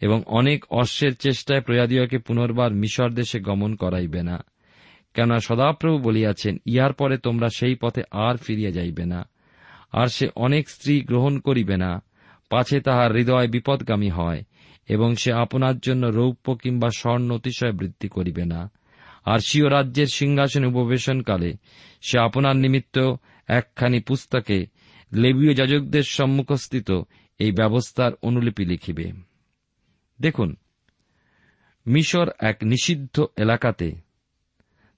এবং 0.00 0.22
অনেক 0.26 0.64
অশ্বের 0.70 1.16
চেষ্টায় 1.16 1.60
প্রয়াদীয়কে 1.60 2.18
পুনর্বার 2.18 2.72
মিশর 2.72 3.10
দেশে 3.10 3.40
গমন 3.40 3.74
করাইবে 3.74 4.22
না। 4.22 4.44
কেননা 5.14 5.38
সদাপ্রভু 5.38 5.98
বলিয়াছেন, 5.98 6.56
ইহার 6.66 6.92
পরে 6.92 7.16
তোমরা 7.16 7.48
সেই 7.56 7.74
পথে 7.74 8.02
আর 8.10 8.36
ফিরিয়া 8.36 8.70
যাইবে 8.70 9.06
না, 9.06 9.28
আর 9.92 10.06
সে 10.06 10.28
অনেক 10.36 10.68
স্ত্রী 10.68 11.00
গ্রহণ 11.00 11.38
করিবে 11.38 11.76
না, 11.76 12.02
পাছে 12.50 12.80
তাহার 12.80 13.12
হৃদয় 13.12 13.48
বিপদগামী 13.48 14.08
হয় 14.08 14.42
এবং 14.88 15.16
সে 15.16 15.32
আপনার 15.32 15.78
জন্য 15.78 16.06
রৌপ্য 16.06 16.56
কিংবা 16.56 16.88
স্বর্ণ 16.96 17.30
অতিশয় 17.30 17.72
বৃদ্ধি 17.72 18.08
করিবে 18.08 18.44
না। 18.44 18.70
আর 19.24 19.38
স্বীয় 19.38 19.70
রাজ্যের 19.70 20.06
সিংহাসনে 20.06 20.66
উপবেশনকালে 20.66 21.52
সে 22.02 22.18
আপনার 22.18 22.56
নিমিত্ত 22.56 23.14
একখানি 23.46 24.00
পুস্তকে 24.00 24.66
লেবীয় 25.12 25.54
যাজকদের 25.54 26.02
সম্মুখস্থিত 26.02 26.90
এই 27.38 27.52
ব্যবস্থার 27.52 28.12
অনুলিপি 28.22 28.64
লিখিবে। 28.64 29.12
দেখুন, 30.20 30.56
মিশর 31.86 32.28
এক 32.38 32.56
নিষিদ্ধ 32.62 33.26
এলাকাতে 33.36 33.92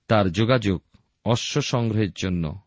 তার 0.08 0.30
যোগাযোগ 0.30 0.82
অশ্ব 1.24 1.60
সংগ্রহের 1.60 2.12
জন্য, 2.16 2.60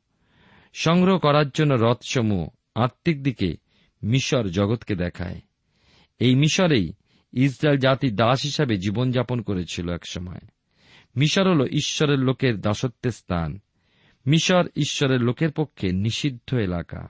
সংগ্রহ 0.74 1.18
করার 1.18 1.50
জন্য 1.50 1.74
রথসমূহ 1.74 2.48
আত্মিক 2.76 3.24
দিকে 3.24 3.58
মিশর 4.04 4.50
জগৎকে 4.50 4.96
দেখায়। 4.96 5.42
এই 6.20 6.36
মিশরেই 6.36 6.94
ইসরায়েল 7.34 7.80
জাতি 7.80 8.12
দাস 8.12 8.44
হিসাবে 8.44 8.78
জীবনযাপন 8.78 9.42
করেছিল 9.42 9.90
একসময় 9.90 10.48
মিশর 11.16 11.50
হল 11.50 11.66
ঈশ্বরের 11.66 12.20
লোকের 12.20 12.62
দাসত্বের 12.62 13.12
স্থান। 13.12 13.60
মিশর 14.28 14.68
ঈশ্বরের 14.76 15.22
লোকের 15.22 15.52
পক্ষে 15.52 15.92
নিষিদ্ধ 15.92 16.54
এলাকা। 16.54 17.08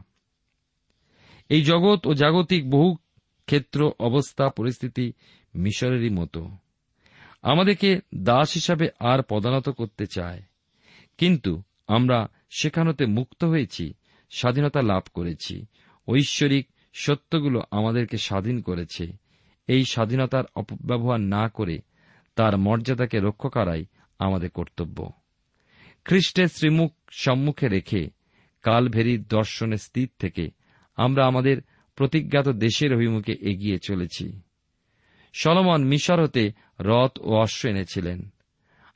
এই 1.50 1.62
জগৎ 1.62 2.08
ও 2.08 2.14
জাগতিক 2.14 2.70
বহু 2.70 2.96
ক্ষেত্র, 3.46 3.92
অবস্থা, 4.00 4.50
পরিস্থিতি 4.50 5.14
মিশরেরই 5.56 6.10
মতো। 6.10 6.52
আমাদেরকে 7.42 8.00
দাস 8.16 8.54
হিসাবে 8.54 8.90
আর 9.00 9.20
পদানত 9.30 9.70
করতে 9.70 10.06
চায়। 10.06 10.42
কিন্তু 11.18 11.62
আমরা 11.88 12.28
সেখানতে 12.58 13.06
মুক্ত 13.06 13.44
হয়েছি, 13.44 13.94
স্বাধীনতা 14.38 14.82
লাভ 14.82 15.04
করেছি। 15.14 15.66
ঐশ্বরিক 16.08 16.68
সত্যগুলো 16.94 17.62
আমাদেরকে 17.72 18.18
স্বাধীন 18.18 18.62
করেছে। 18.62 19.23
এই 19.68 19.86
স্বাধীনতার 19.86 20.44
অপব্যবহার 20.56 21.20
না 21.20 21.50
করে 21.50 21.80
তার 22.36 22.58
মর্যাদাকে 22.58 23.20
রক্ষা 23.20 23.50
করাই 23.50 23.86
আমাদের 24.20 24.50
কর্তব্য। 24.50 25.12
খ্রিস্টের 26.06 26.48
শ্রীমুখ 26.48 26.94
সম্মুখে 27.12 27.68
রেখে 27.68 28.10
কালভেরির 28.62 29.24
দর্শনের 29.24 29.78
স্থির 29.78 30.10
থেকে 30.20 30.50
আমরা 30.96 31.28
আমাদের 31.28 31.62
প্রতিজ্ঞাত 31.96 32.50
দেশের 32.50 32.94
অভিমুখে 32.94 33.34
এগিয়ে 33.34 33.80
চলেছি। 33.84 34.42
সলমন 35.34 35.84
মিশর 35.84 36.24
হতে 36.24 36.52
রথ 36.80 37.20
ও 37.20 37.36
অশ্ব 37.36 37.70
এনেছিলেন। 37.70 38.30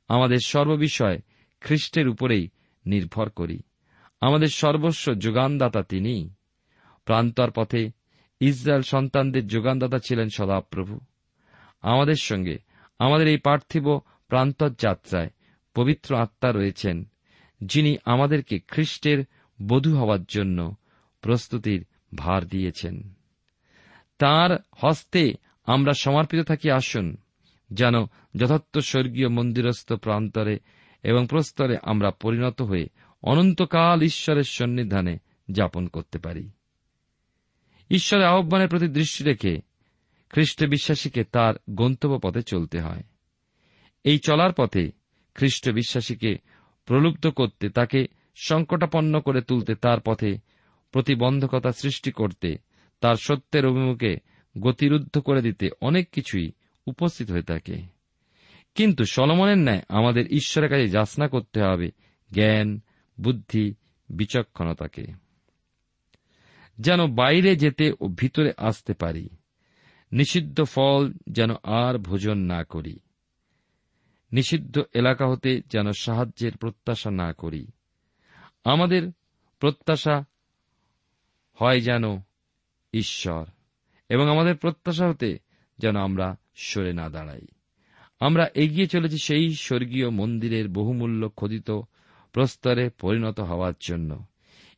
আমাদের 0.08 0.38
সর্ববিষয় 0.46 1.20
খ্রিস্টের 1.62 2.08
উপরেই 2.08 2.50
নির্ভর 2.86 3.30
করি। 3.30 3.60
আমাদের 4.22 4.48
সর্বস্ব 4.48 5.14
যোগানদাতা 5.14 5.84
তিনি 5.84 6.34
প্রান্তর 7.06 7.52
পথে 7.52 7.97
ইসরায়েল 8.40 8.82
সন্তানদের 8.82 9.48
যোগানদাতা 9.48 10.00
ছিলেন 10.00 10.30
সদাপ্রভু। 10.36 11.00
আমাদের 11.82 12.16
সঙ্গে 12.16 12.58
আমাদের 13.00 13.28
এই 13.28 13.38
পার্থিব 13.38 14.00
প্রান্তর 14.28 14.70
যাত্রায় 14.70 15.30
পবিত্র 15.74 16.16
আত্মা 16.16 16.52
রয়েছেন, 16.52 17.06
যিনি 17.64 17.98
আমাদেরকে 18.06 18.60
খ্রিস্টের 18.60 19.26
বধূ 19.68 19.98
হওয়ার 19.98 20.24
জন্য 20.24 20.76
প্রস্তুতির 21.22 21.86
ভার 22.16 22.46
দিয়েছেন। 22.46 23.14
তার 24.20 24.60
হস্তে 24.76 25.34
আমরা 25.66 25.94
সমর্পিত 25.94 26.42
থাকি, 26.42 26.72
আসুন, 26.72 27.18
যেন 27.72 27.94
যথার্থ 28.36 28.78
স্বর্গীয় 28.78 29.28
মন্দিরস্থ 29.28 29.94
প্রান্তরে 29.94 30.60
এবং 31.04 31.28
প্রস্তরে 31.28 31.78
আমরা 31.82 32.12
পরিণত 32.12 32.62
হয়ে 32.62 32.88
অনন্তকাল 33.24 34.02
ঈশ্বরের 34.02 34.44
সন্নিধানে 34.44 35.18
যাপন 35.52 35.88
করতে 35.88 36.20
পারি। 36.20 36.50
ঈশ্বরের 37.90 38.26
আহ্বানের 38.26 38.68
প্রতি 38.68 38.88
দৃষ্টি 38.88 39.24
রেখে 39.24 39.62
খ্রিস্ট 40.30 40.66
বিশ্বাসীকে 40.66 41.24
তার 41.24 41.54
গন্তব্য 41.70 42.20
পথে 42.20 42.42
চলতে 42.42 42.80
হয়। 42.80 43.04
এই 44.04 44.20
চলার 44.20 44.54
পথে 44.54 44.92
খ্রিস্ট 45.36 45.70
বিশ্বাসীকে 45.70 46.38
প্রলুব্ধ 46.86 47.28
করতে, 47.28 47.70
তাকে 47.70 48.08
সংকটাপন্ন 48.36 49.20
করে 49.20 49.42
তুলতে, 49.42 49.76
তার 49.76 50.00
পথে 50.00 50.38
প্রতিবন্ধকতা 50.92 51.72
সৃষ্টি 51.72 52.12
করতে, 52.12 52.58
তার 53.02 53.16
সত্যের 53.16 53.66
অভিমুখে 53.66 54.18
গতিরুদ্ধ 54.62 55.18
করে 55.18 55.42
দিতে 55.42 55.70
অনেক 55.82 56.10
কিছুই 56.12 56.52
উপস্থিত 56.86 57.32
হয়ে 57.32 57.42
থাকে। 57.42 57.82
কিন্তু 58.76 59.06
সলমনের 59.06 59.58
ন্যায় 59.58 59.82
আমাদের 59.90 60.28
ঈশ্বরের 60.28 60.70
কাছে 60.70 60.88
যাচনা 60.88 61.28
করতে 61.28 61.62
হবে 61.62 61.92
জ্ঞান, 62.34 62.80
বুদ্ধি, 63.22 63.74
বিচক্ষণতাকে। 64.10 65.27
যেন 66.80 67.16
বাইরে 67.16 67.56
যেতে 67.56 67.94
ও 68.00 68.08
ভিতরে 68.08 68.54
আসতে 68.58 68.94
পারি। 68.94 69.30
নিষিদ্ধ 70.12 70.62
ফল 70.64 71.14
যেন 71.30 71.50
আর 71.64 71.98
ভোজন 71.98 72.38
না 72.38 72.64
করি। 72.64 73.00
নিষিদ্ধ 74.32 74.82
এলাকা 74.94 75.28
হতে 75.28 75.62
যেন 75.72 75.92
সাহায্যের 75.92 76.58
প্রত্যাশা 76.58 77.12
না 77.12 77.34
করি। 77.34 77.68
আমাদের 78.64 79.12
প্রত্যাশা 79.60 80.26
হয় 81.54 81.82
যেন 81.82 82.04
ঈশ্বর, 82.94 83.46
এবং 84.10 84.30
আমাদের 84.30 84.56
প্রত্যাশা 84.56 85.10
হতে 85.10 85.40
যেন 85.78 85.96
আমরা 85.96 86.36
সরে 86.56 86.94
না 86.94 87.10
দাঁড়াই। 87.10 87.48
আমরা 88.20 88.48
এগিয়ে 88.56 88.88
চলেছি 88.88 89.18
সেই 89.18 89.56
স্বর্গীয় 89.56 90.10
মন্দিরের 90.10 90.68
বহুমূল্য 90.68 91.30
খোদিত 91.30 91.72
প্রস্তরে 92.34 92.90
পরিণত 92.90 93.40
হওয়ার 93.40 93.74
জন্য। 93.80 94.24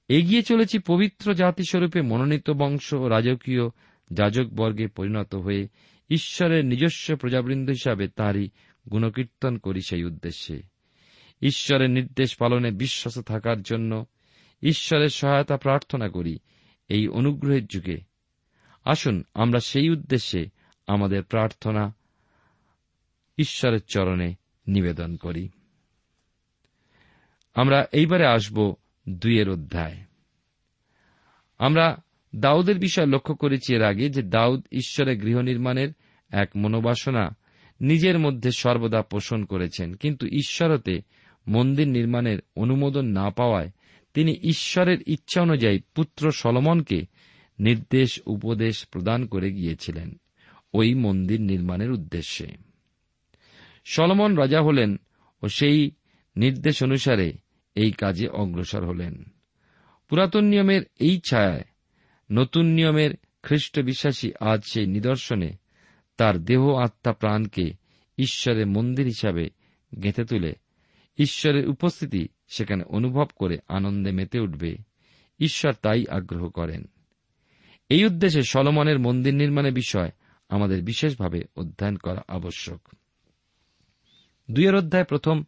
এগিয়ে 0.09 0.43
চলেছি 0.43 0.79
পবিত্র 0.79 1.33
জাতিস্বরূপে 1.33 2.01
মনোনীত 2.01 2.49
বংশ 2.49 2.93
ও 2.93 3.07
রাজকীয় 3.07 3.69
যাজকবর্গে 4.13 4.87
পরিণত 4.87 5.35
হয়ে 5.35 5.67
ঈশ্বরের 6.09 6.65
নিজস্ব 6.65 7.15
প্রজাবৃন্দ 7.15 7.69
হিসাবে 7.69 8.07
তাঁরই 8.07 8.49
গুণকীর্তন 8.91 9.57
করি 9.57 9.81
সেই 9.81 10.03
উদ্দেশ্যে। 10.03 10.61
ঈশ্বরের 11.41 11.89
নির্দেশ 11.89 12.35
পালনে 12.35 12.71
বিশ্বাস 12.71 13.19
থাকার 13.19 13.61
জন্য 13.61 14.05
ঈশ্বরের 14.61 15.09
সহায়তা 15.09 15.57
প্রার্থনা 15.57 16.09
করি 16.09 16.39
এই 16.87 17.07
অনুগ্রহের 17.07 17.65
যুগে। 17.65 17.97
আসুন 18.85 19.23
আমরা 19.33 19.59
সেই 19.59 19.89
উদ্দেশ্যে 19.89 20.49
আমাদের 20.87 21.23
প্রার্থনা 21.23 21.95
ঈশ্বরের 23.37 23.79
চরণে 23.87 24.35
নিবেদন 24.67 25.15
করি। 25.15 25.49
আমরা 27.53 27.85
এইবারে 27.91 28.25
আসব 28.25 28.75
দুইয়ের 29.09 29.49
অধ্যায়। 29.49 29.97
আমরা 31.59 31.97
দাউদের 32.35 32.79
বিষয় 32.79 33.05
লক্ষ্য 33.05 33.35
করেছি 33.35 33.75
এর 33.75 33.83
আগে 33.83 34.09
যে 34.09 34.21
দাউদ 34.21 34.67
ঈশ্বরের 34.71 35.17
গৃহ 35.17 35.39
নির্মাণের 35.39 35.89
এক 36.31 36.49
মনোবাসনা 36.55 37.35
নিজের 37.81 38.19
মধ্যে 38.19 38.51
সর্বদা 38.51 39.01
পোষণ 39.01 39.45
করেছেন। 39.45 39.93
কিন্তু 39.93 40.27
ঈশ্বরতে 40.27 41.01
মন্দির 41.47 41.87
নির্মাণের 41.87 42.39
অনুমোদন 42.55 43.05
না 43.05 43.29
পাওয়ায় 43.29 43.69
তিনি 44.13 44.35
ঈশ্বরের 44.43 44.97
ইচ্ছা 45.07 45.41
অনুযায়ী 45.41 45.79
পুত্র 45.95 46.31
সলমনকে 46.31 47.05
নির্দেশ, 47.59 48.21
উপদেশ 48.25 48.85
প্রদান 48.85 49.25
করে 49.25 49.51
গিয়েছিলেন 49.51 50.19
ওই 50.73 50.93
মন্দির 50.93 51.41
নির্মাণের 51.41 51.91
উদ্দেশ্যে। 51.91 52.47
সলমন 53.85 54.35
রাজা 54.35 54.61
হলেন 54.61 54.99
ও 55.43 55.47
সেই 55.47 55.91
নির্দেশ 56.35 56.83
অনুসারে 56.83 57.33
এই 57.79 57.91
কাজে 57.91 58.27
অগ্রসর 58.27 58.85
হলেন। 58.85 59.23
পুরাতন 60.09 60.43
নিয়মের 60.43 60.81
এই 60.99 61.21
ছায়ায় 61.29 61.63
নতুন 62.31 62.65
নিয়মের 62.65 63.11
খ্রিস্ট 63.43 63.79
বিশ্বাসী 63.79 64.31
আজ 64.39 64.61
সেই 64.73 64.87
নিদর্শনে 64.87 65.53
তার 66.17 66.37
দেহ 66.37 66.75
আত্মা 66.75 67.13
প্রাণকে 67.13 67.73
ঈশ্বরের 68.17 68.67
মন্দির 68.67 69.05
হিসাবে 69.05 69.49
গেঁথে 70.03 70.25
তুলে, 70.25 70.55
ঈশ্বরের 71.17 71.69
উপস্থিতি 71.69 72.27
সেখানে 72.47 72.83
অনুভব 72.83 73.27
করে 73.35 73.57
আনন্দে 73.67 74.11
মেতে 74.11 74.39
উঠবে। 74.39 74.77
ঈশ্বর 75.39 75.73
তাই 75.73 76.05
আগ্রহ 76.09 76.49
করেন। 76.49 76.87
এই 77.89 78.05
উদ্দেশ্যে 78.05 78.41
সলমনের 78.41 78.99
মন্দির 78.99 79.35
নির্মাণের 79.35 79.73
বিষয় 79.73 80.11
আমাদের 80.49 80.83
বিশেষভাবে 80.83 81.41
অধ্যয়ন 81.55 81.95
করা 81.95 82.21
আবশ্যক। 82.27 82.87
দুইয়ের 84.51 84.75
অধ্যায় 84.75 85.03
প্রথম 85.03 85.43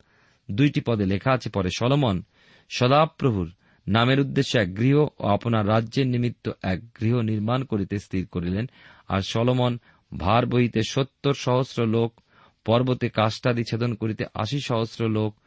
দুইটি 0.55 0.81
পদে 0.81 1.05
লেখা 1.05 1.31
আছে, 1.31 1.49
পরে 1.49 1.69
সলমন, 1.77 2.23
সদাপ্রভুর 2.69 3.51
নামের 3.87 4.19
উদ্দেশ্যে 4.19 4.59
এক 4.59 4.77
গৃহ 4.77 4.97
ও 5.19 5.23
আপনার 5.27 5.67
রাজ্যের 5.67 6.07
নিমিত্ত 6.07 6.51
এক 6.63 6.79
গৃহ 7.01 7.21
নির্মাণ 7.21 7.63
করিতে 7.63 7.99
স্থির 7.99 8.27
করিলেন। 8.27 8.69
আর 9.07 9.21
সলমন, 9.21 9.77
ভার 10.17 10.45
বহিতে 10.45 10.81
সত্তর 10.89 11.33
সহস্র 11.33 11.85
লোক, 11.85 12.21
পর্বতে 12.65 13.09
কাষ্টাদি 13.09 13.63
ছেদন 13.63 13.93
করিতে 13.93 14.25
আশি 14.33 14.59
সহস্র 14.59 15.09
লোক 15.09 15.39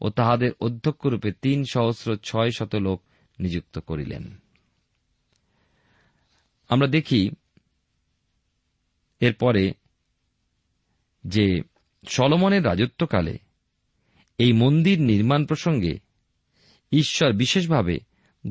ও 0.00 0.10
তাহাদের 0.10 0.50
অধ্যক্ষরূপে 0.60 1.32
তিন 1.32 1.64
সহস্র 1.72 2.16
ছয় 2.16 2.50
শত 2.50 2.74
লোক 2.74 3.02
নিযুক্ত 3.40 3.78
করিলেন। 3.78 4.40
আমরা 6.68 6.86
দেখি 6.86 7.30
এরপরে 9.20 9.72
যে 11.24 11.62
সলমনের 12.08 12.64
রাজত্বকালে 12.64 13.38
এই 14.38 14.52
মন্দির 14.52 15.00
নির্মাণ 15.00 15.46
প্রসঙ্গে 15.46 15.98
ঈশ্বর 16.92 17.32
বিশেষভাবে 17.32 17.98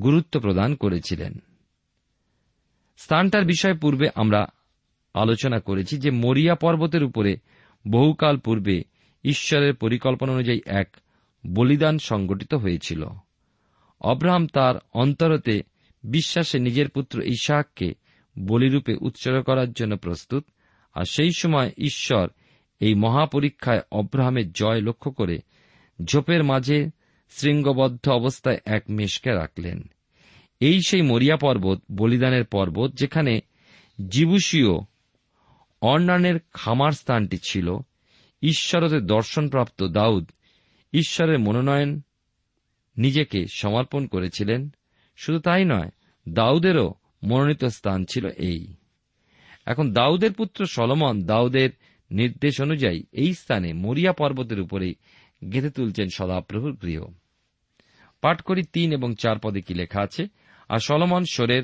গুরুত্ব 0.01 0.39
প্রদান 0.39 0.75
করেছিলেন। 0.75 1.41
স্থানটার 2.97 3.45
বিষয়ে 3.45 3.73
পূর্বে 3.73 4.09
আমরা 4.15 4.47
আলোচনা 5.13 5.59
করেছি 5.59 5.97
যে 5.97 6.11
মরিয়া 6.11 6.55
পর্বতের 6.55 7.03
উপরে 7.03 7.37
বহুকাল 7.87 8.37
পূর্বে 8.37 8.83
ঈশ্বরের 9.23 9.75
পরিকল্পনা 9.75 10.33
অনুযায়ী 10.33 10.61
এক 10.65 10.97
বলিদান 11.47 11.97
সংগঠিত 11.97 12.53
হয়েছিল। 12.53 13.05
অব্রাহাম 14.01 14.47
তার 14.47 14.75
অন্তরতে 14.93 15.63
বিশ্বাসে 16.03 16.59
নিজের 16.59 16.89
পুত্র 16.89 17.21
ইশাককে 17.21 17.93
বলিরূপে 18.39 18.95
উৎসর্গ 19.01 19.43
করার 19.43 19.71
জন্য 19.71 19.97
প্রস্তুত, 19.97 20.45
আর 20.93 21.05
সেই 21.05 21.31
সময় 21.37 21.71
ঈশ্বর 21.77 22.27
এই 22.79 22.93
মহাপরীক্ষায় 22.93 23.81
অব্রাহামের 23.91 24.51
জয় 24.51 24.81
লক্ষ্য 24.81 25.11
করে 25.11 25.39
ঝোপের 26.03 26.43
মাঝে 26.43 26.89
শৃঙ্গবদ্ধ 27.29 28.09
অবস্থায় 28.09 28.59
এক 28.65 28.83
মেষকে 28.89 29.31
রাখলেন। 29.31 29.83
এই 30.59 30.81
সেই 30.87 31.01
মরিয়া 31.01 31.37
পর্বত, 31.37 31.81
বলিদানের 31.91 32.45
পর্বত, 32.45 32.93
যেখানে 32.93 33.39
জিবুসীয় 34.09 34.79
অর্ণানের 35.81 36.39
খামার 36.53 36.91
স্থানটি 36.91 37.37
ছিল। 37.49 37.77
ঈশ্বরতে 38.41 39.01
দর্শনপ্রাপ্ত 39.01 39.83
দাউদ 39.83 40.31
ঈশ্বরের 40.93 41.39
মনোনয়ন 41.39 42.01
নিজেকে 42.97 43.45
সমর্পণ 43.53 44.05
করেছিলেন। 44.05 44.69
শুধু 45.17 45.39
তাই 45.39 45.65
নয়, 45.65 45.89
দাউদেরও 46.29 46.93
মনোনীত 47.23 47.65
স্থান 47.65 48.05
ছিল 48.05 48.27
এই। 48.27 48.73
এখন 49.65 49.93
দাউদের 49.93 50.33
পুত্র 50.33 50.65
সলমন 50.65 51.25
দাউদের 51.25 51.69
নির্দেশ 52.11 52.61
অনুযায়ী 52.61 53.03
এই 53.11 53.33
স্থানে 53.33 53.73
মরিয়া 53.73 54.13
পর্বতের 54.13 54.59
উপরেই 54.59 54.95
গেঁথে 55.51 55.69
তুলছেন 55.69 56.07
সদাপ্রভুর 56.13 56.77
গৃহ। 56.81 57.01
পাঠ 58.21 58.41
করি 58.41 58.63
তিন 58.63 58.93
এবং 58.93 59.15
চার 59.15 59.39
পদে 59.39 59.61
কি 59.61 59.73
লেখা 59.73 60.01
আছে? 60.01 60.27
আর 60.69 60.79
সলমন 60.79 61.23
সোরের, 61.31 61.63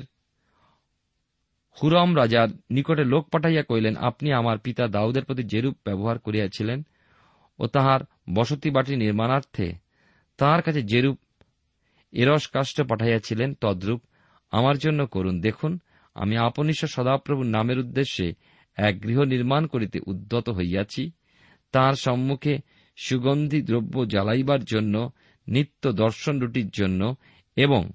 হুরম 1.82 2.16
রাজার 2.16 2.48
নিকটে 2.70 3.04
লোক 3.04 3.28
পাঠাইয়া 3.28 3.62
কইলেন 3.62 3.96
আপনি 3.96 4.32
আমার 4.32 4.58
পিতা 4.58 4.88
দাউদের 4.88 5.24
প্রতি 5.24 5.42
যেরূপ 5.42 5.76
ব্যবহার 5.84 6.18
করিয়াছিলেন 6.18 6.86
ও 7.58 7.66
তাহার 7.66 8.00
বসতি 8.34 8.70
বাটি 8.70 8.96
নির্মাণার্থে 8.96 9.72
তাহার 10.36 10.62
কাছে 10.62 10.82
যেরূপ 10.82 11.18
এরস 12.12 12.48
কাষ্ট 12.48 12.82
পাঠাইয়াছিলেন, 12.82 13.54
তদ্রূপ 13.54 14.02
আমার 14.50 14.78
জন্য 14.78 15.06
করুন। 15.06 15.40
দেখুন, 15.40 15.78
আমি 16.14 16.36
আপনিশ 16.36 16.84
সদাপ্রভুর 16.84 17.46
নামের 17.46 17.78
উদ্দেশ্যে 17.78 18.34
এক 18.76 19.02
গৃহ 19.02 19.22
নির্মাণ 19.22 19.66
করিতে 19.66 20.00
উদ্যত 20.06 20.48
হইয়াছি। 20.48 21.10
তাঁর 21.72 21.94
সম্মুখে 21.94 22.58
সুগন্ধি 22.96 23.62
দ্রব্য 23.62 24.08
জ্বালাইবার 24.08 24.64
জন্য, 24.64 25.10
নিত্য 25.48 25.92
দর্শন 25.92 26.40
রুটির 26.40 26.68
জন্য 26.68 27.16
এবং 27.56 27.90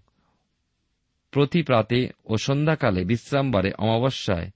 প্রতি 1.31 1.61
প্রাতে 1.61 2.09
ও 2.25 2.37
সন্ধ্যাকালে 2.37 3.05
বিশ্রামবারে 3.05 3.71
অমাবস্যায় 3.77 4.51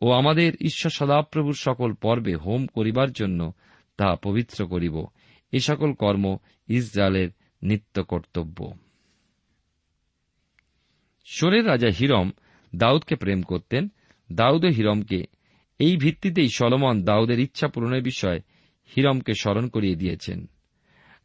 ও 0.00 0.12
আমাদের 0.12 0.52
ঈশ্বর 0.60 0.90
সদাপ্রভুর 0.90 1.54
সকল 1.54 1.92
পর্বে 1.92 2.36
হোম 2.36 2.66
করিবার 2.66 3.12
জন্য 3.12 3.52
তাহা 3.96 4.16
পবিত্র 4.16 4.66
করিব। 4.66 5.06
এ 5.52 5.60
সকল 5.60 5.92
কর্ম 5.92 6.36
ইসরায়েলের 6.68 7.28
নিত্য 7.62 8.04
কর্তব্য। 8.04 8.72
সোরের 11.24 11.66
রাজা 11.66 11.88
হিরম 11.88 12.30
দাউদকে 12.76 13.16
প্রেম 13.16 13.42
করতেন। 13.42 13.88
দাউদ 14.32 14.64
হিরমকে 14.64 15.24
এই 15.78 15.96
ভিত্তিতেই 15.96 16.48
সলমন 16.48 17.04
দাউদের 17.04 17.40
ইচ্ছা 17.40 17.68
পূরণের 17.68 18.02
বিষয়ে 18.02 18.40
হিরমকে 18.86 19.32
স্মরণ 19.34 19.68
করিয়ে 19.68 19.96
দিয়েছেন। 19.96 20.46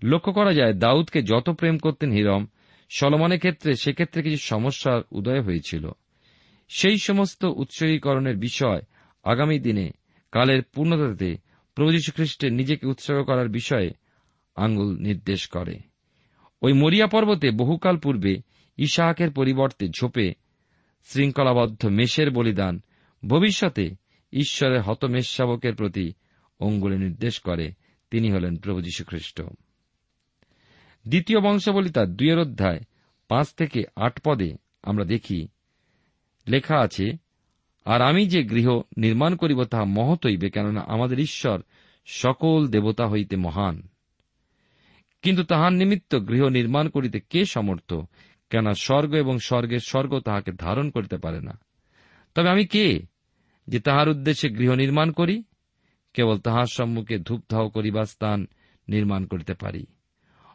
লক্ষ্য 0.04 0.34
করা 0.34 0.54
যায়, 0.54 0.74
দাউদকে 0.74 1.22
যত 1.22 1.50
প্রেম 1.50 1.78
করতেন 1.78 2.12
হিরম, 2.12 2.46
সলমনের 2.90 3.38
ক্ষেত্রে, 3.38 3.76
সেক্ষেত্রে 3.76 4.24
কিছু 4.24 4.38
সমস্যার 4.38 5.02
উদয় 5.12 5.42
হয়েছিল। 5.42 5.92
সেই 6.70 6.98
সমস্ত 6.98 7.46
উৎসর্গীকরণের 7.46 8.38
বিষয় 8.38 8.82
আগামী 9.24 9.60
দিনে, 9.60 9.92
কালের 10.32 10.64
পূর্ণতাতে 10.64 11.38
প্রভু 11.76 11.92
খ্রিস্টের 12.16 12.54
নিজেকে 12.54 12.88
উৎসর্গ 12.88 13.24
করার 13.24 13.50
বিষয়ে 13.50 13.90
আঙ্গুল 14.56 14.98
নির্দেশ 14.98 15.48
করে। 15.48 15.80
ওই 16.62 16.74
মরিয়া 16.74 17.08
পর্বতে 17.08 17.52
বহুকাল 17.52 17.98
পূর্বে 17.98 18.42
ইশাহাকের 18.78 19.32
পরিবর্তে 19.32 19.90
ঝোপে 19.90 20.34
শৃঙ্খলাবদ্ধ 21.06 21.86
মেষের 21.86 22.32
বলিদান, 22.32 22.82
ভবিষ্যতে 23.28 23.90
ঈশ্বরের 24.34 24.82
হতমেষ 24.82 25.30
শাবকের 25.30 25.76
প্রতি 25.76 26.14
অঙ্গুলে 26.60 26.98
নির্দেশ 26.98 27.40
করে, 27.40 27.72
তিনি 28.12 28.32
হলেন 28.32 28.58
প্রভু 28.58 28.82
যীশু 28.82 29.04
খ্রিস্ট 29.04 29.42
দ্বিতীয় 31.08 31.40
বংশাবলী 31.40 31.90
তার 31.90 32.08
দুইয়ের 32.08 32.40
অধ্যায় 32.40 32.80
পাঁচ 33.28 33.54
থেকে 33.54 33.84
আট 33.96 34.20
পদে 34.24 34.56
আমরা 34.84 35.06
দেখি, 35.06 35.48
লেখা 36.48 36.80
আছে, 36.80 37.12
আর 37.86 38.02
আমি 38.02 38.28
যে 38.28 38.44
গৃহ 38.44 38.82
নির্মাণ 38.98 39.36
করিব 39.36 39.64
তাহা 39.64 39.84
মহৎ 39.84 40.26
হইবে, 40.26 40.50
কেননা 40.50 40.82
আমাদের 40.88 41.20
ঈশ্বর 41.20 41.62
সকল 42.06 42.68
দেবতা 42.68 43.08
হইতে 43.08 43.36
মহান। 43.36 43.88
কিন্তু 45.22 45.44
তাহার 45.44 45.74
নিমিত্ত 45.74 46.16
গৃহ 46.16 46.48
নির্মাণ 46.48 46.90
করিতে 46.90 47.20
কে 47.20 47.46
সমর্থ 47.46 47.94
কেন 48.50 48.74
স্বর্গ 48.74 49.14
এবং 49.14 49.38
স্বর্গের 49.40 49.80
স্বর্গ 49.80 50.20
তাহাকে 50.20 50.52
ধারণ 50.52 50.90
করিতে 50.90 51.18
পারে 51.18 51.42
না। 51.42 51.60
তবে 52.36 52.50
আমি 52.50 52.66
কে 52.66 53.02
যে 53.68 53.80
তাহার 53.80 54.10
উদ্দেশ্যে 54.10 54.50
গৃহ 54.50 54.74
নির্মাণ 54.74 55.12
করি? 55.12 55.44
কেবল 56.14 56.38
তাহার 56.38 56.66
সম্মুখে 56.72 57.18
ধূপধাও 57.18 57.70
করিবার 57.70 58.06
স্থান 58.06 58.48
নির্মাণ 58.88 59.26
করিতে 59.26 59.54
পারি। 59.54 59.86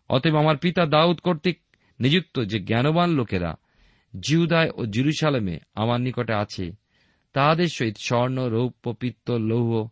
অতএব 0.08 0.36
আমার 0.36 0.56
পিতা 0.56 0.86
দাউদ 0.86 1.18
কর্তৃক 1.18 1.58
নিযুক্ত 2.00 2.40
যে 2.40 2.58
জ্ঞানবান 2.58 3.10
লোকেরা 3.10 3.56
জিউদায় 4.20 4.70
ও 4.74 4.86
জিরুসালামে 4.86 5.58
আমার 5.74 6.00
নিকটে 6.00 6.34
আছে, 6.34 6.72
তাহাদের 7.32 7.66
সহিত 7.66 7.96
স্বর্ণ, 7.96 8.48
রৌপ্য 8.48 8.92
পিত্তল 8.92 9.42
লৌহ 9.42 9.88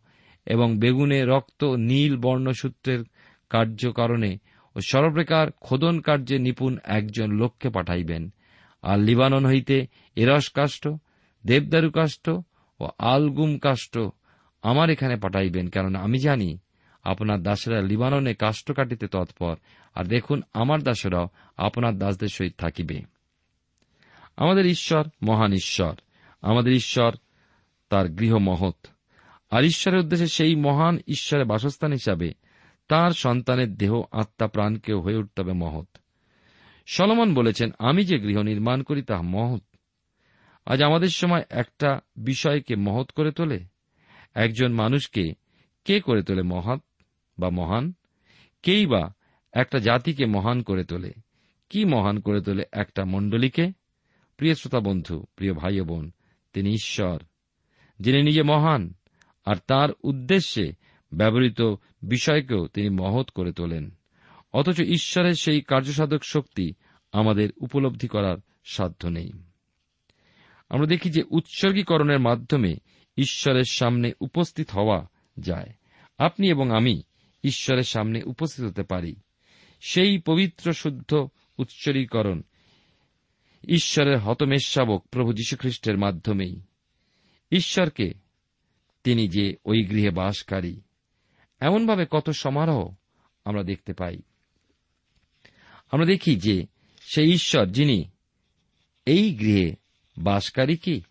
এবং 0.46 0.78
বেগুনে 0.78 1.24
রক্ত, 1.24 1.64
নীল 1.64 2.16
বর্ণসূত্রের 2.16 3.04
কার্য 3.50 3.92
কারণে 3.92 4.38
ও 4.76 4.80
সর্বপ্রকার 4.80 5.50
খোদন 5.60 6.00
কার্যে 6.00 6.38
নিপুণ 6.38 6.78
একজন 6.84 7.32
লোককে 7.32 7.68
পাঠাইবেন। 7.68 8.30
আর 8.82 8.98
লিবানন 8.98 9.46
হইতে 9.46 9.86
এরস 10.16 10.50
কাষ্ঠ 10.50 10.88
দেবদারু 11.46 11.90
কাষ্ঠ 11.90 12.28
ও 12.80 12.88
আলগুম 12.98 13.58
কাষ্ঠ 13.58 13.98
আমার 14.62 14.90
এখানে 14.90 15.16
পাঠাইবেন 15.16 15.68
কেননা 15.68 15.98
আমি 15.98 16.18
জানি 16.18 16.58
আপনার 17.02 17.42
দাসেরা 17.42 17.80
লিবাননে 17.80 18.34
কাষ্ঠ 18.34 18.72
কাটিতে 18.72 19.08
তৎপর, 19.08 19.56
আর 19.94 20.04
দেখুন 20.04 20.42
আমার 20.54 20.82
দাসেরাও 20.82 21.28
আপনার 21.56 21.98
দাসদের 21.98 22.28
সহিত 22.28 22.54
থাকিবে। 22.58 23.02
আমাদের 24.36 24.66
ঈশ্বর 24.66 25.08
মহান 25.22 25.52
ঈশ্বর, 25.52 25.94
আমাদের 26.42 26.72
ঈশ্বর 26.72 27.16
তার 27.88 28.08
গৃহ 28.08 28.36
মহৎ 28.36 28.86
আর 29.50 29.64
ঈশ্বরের 29.64 30.00
উদ্দেশ্যে 30.00 30.26
সেই 30.26 30.54
মহান 30.54 30.98
ঈশ্বরের 31.08 31.46
বাসস্থান 31.46 31.92
হিসাবে 31.92 32.34
তার 32.88 33.10
সন্তানের 33.10 33.74
দেহ, 33.74 34.02
আত্মা, 34.12 34.46
প্রাণকেও 34.46 35.00
হয়ে 35.00 35.16
উঠতে 35.16 35.42
হবে 35.42 35.52
মহৎ। 35.52 35.86
সলমন 36.86 37.34
বলেছেন, 37.34 37.70
আমি 37.78 38.04
যে 38.04 38.18
গৃহ 38.18 38.42
নির্মাণ 38.42 38.82
করি, 38.82 39.02
তা 39.02 39.22
মহৎ। 39.22 39.62
আজ 40.66 40.82
আমাদের 40.82 41.08
সময় 41.08 41.42
একটা 41.50 42.00
বিষয়কে 42.16 42.76
মহৎ 42.76 43.10
করে 43.10 43.32
তোলে 43.32 43.71
একজন 44.34 44.72
মানুষকে 44.72 45.34
কে 45.84 46.00
করে 46.00 46.22
তোলে, 46.22 46.42
মহৎ 46.42 46.80
বা 47.38 47.50
মহান? 47.50 47.92
কেই 48.62 48.86
বা 48.86 49.14
একটা 49.52 49.78
জাতিকে 49.78 50.26
মহান 50.26 50.62
করে 50.62 50.84
তোলে? 50.84 51.12
কি 51.70 51.84
মহান 51.84 52.20
করে 52.20 52.40
তোলে 52.40 52.64
একটা 52.72 53.04
মণ্ডলীকে? 53.04 53.72
প্রিয় 54.36 54.54
শ্রোতা 54.54 54.80
বন্ধু, 54.80 55.24
প্রিয় 55.36 55.54
ভাই 55.54 55.80
বোন, 55.80 56.10
তিনি 56.52 56.70
ঈশ্বর, 56.70 57.18
যিনি 58.00 58.22
নিজে 58.22 58.42
মহান, 58.42 58.94
আর 59.44 59.54
তার 59.66 59.88
উদ্দেশ্যে 60.02 60.72
ব্যবহৃত 61.14 61.62
বিষয়কেও 62.02 62.66
তিনি 62.66 62.88
মহৎ 62.88 63.30
করে 63.30 63.52
তোলেন। 63.52 63.90
অথচ 64.52 64.80
ঈশ্বরের 64.80 65.34
সেই 65.34 65.60
কার্যসাধক 65.60 66.24
শক্তি 66.24 66.72
আমাদের 67.12 67.48
উপলব্ধি 67.56 68.08
করার 68.08 68.36
সাধ্য 68.64 69.06
নেই। 69.06 69.32
আমরা 70.68 70.86
দেখি 70.86 71.10
যে 71.10 71.22
উৎসর্গীকরণের 71.30 72.18
মাধ্যমে 72.18 72.74
ঈশ্বরের 73.16 73.64
সামনে 73.64 74.12
উপস্থিত 74.20 74.70
হওয়া 74.70 75.08
যায়। 75.38 75.72
আপনি 76.18 76.48
এবং 76.48 76.70
আমি 76.76 77.02
ঈশ্বরের 77.44 77.82
সামনে 77.82 78.22
উপস্থিত 78.22 78.64
হতে 78.64 78.82
পারি। 78.82 79.16
সেই 79.80 80.18
পবিত্র 80.18 80.72
শুদ্ধ 80.72 81.28
উৎসর্গীকরণ 81.58 82.42
ঈশ্বরের 83.68 84.18
হতমেশাবক 84.18 85.06
প্রভু 85.10 85.32
যীশুখ্রিস্টের 85.32 85.98
মাধ্যমেই। 85.98 86.60
ঈশ্বরকে 87.50 88.14
তিনি 89.04 89.28
যে 89.28 89.56
ওই 89.64 89.84
গৃহে 89.84 90.10
বাসকারী, 90.10 90.80
এমনভাবে 91.60 92.06
কত 92.10 92.30
সমারোহ 92.30 92.94
আমরা 93.44 93.62
দেখতে 93.62 93.92
পাই। 93.92 94.18
আমরা 95.92 96.06
দেখি 96.06 96.36
যে 96.36 96.66
সেই 97.14 97.32
ঈশ্বর 97.32 97.66
যিনি 97.66 98.10
এই 99.06 99.34
গৃহে 99.34 99.76
বাসকারী 100.18 100.76
কি? 100.76 101.02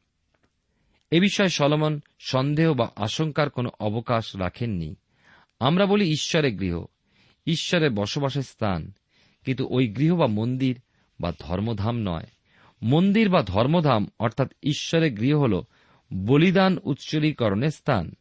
এ 1.12 1.20
বিষয়ে 1.20 1.50
সলমন 1.50 2.02
সন্দেহ 2.20 2.74
বা 2.74 2.92
আশঙ্কার 2.96 3.50
কোনো 3.50 3.70
অবকাশ 3.80 4.36
রাখেননি। 4.36 4.96
আমরা 5.60 5.86
বলি 5.86 6.12
ঈশ্বরের 6.12 6.56
গৃহ। 6.56 6.86
ঈশ্বরের 7.48 7.92
বসবাসের 7.92 8.42
স্থান। 8.42 8.92
কিন্তু 9.46 9.68
ওই 9.70 9.88
গৃহ 9.88 10.16
বা 10.16 10.28
মন্দির 10.28 10.82
বা 11.20 11.34
ধর্মধাম 11.40 11.96
নয়। 11.96 12.28
মন্দির 12.84 13.30
বা 13.30 13.44
ধর্মধাম 13.44 14.08
অর্থাৎ 14.20 14.54
ঈশ্বরের 14.64 15.14
গৃহ 15.14 15.40
হল 15.40 15.62
বলিদান 16.14 16.78
উৎসর্গীকরণের 16.84 17.70
স্থান। 17.70 18.12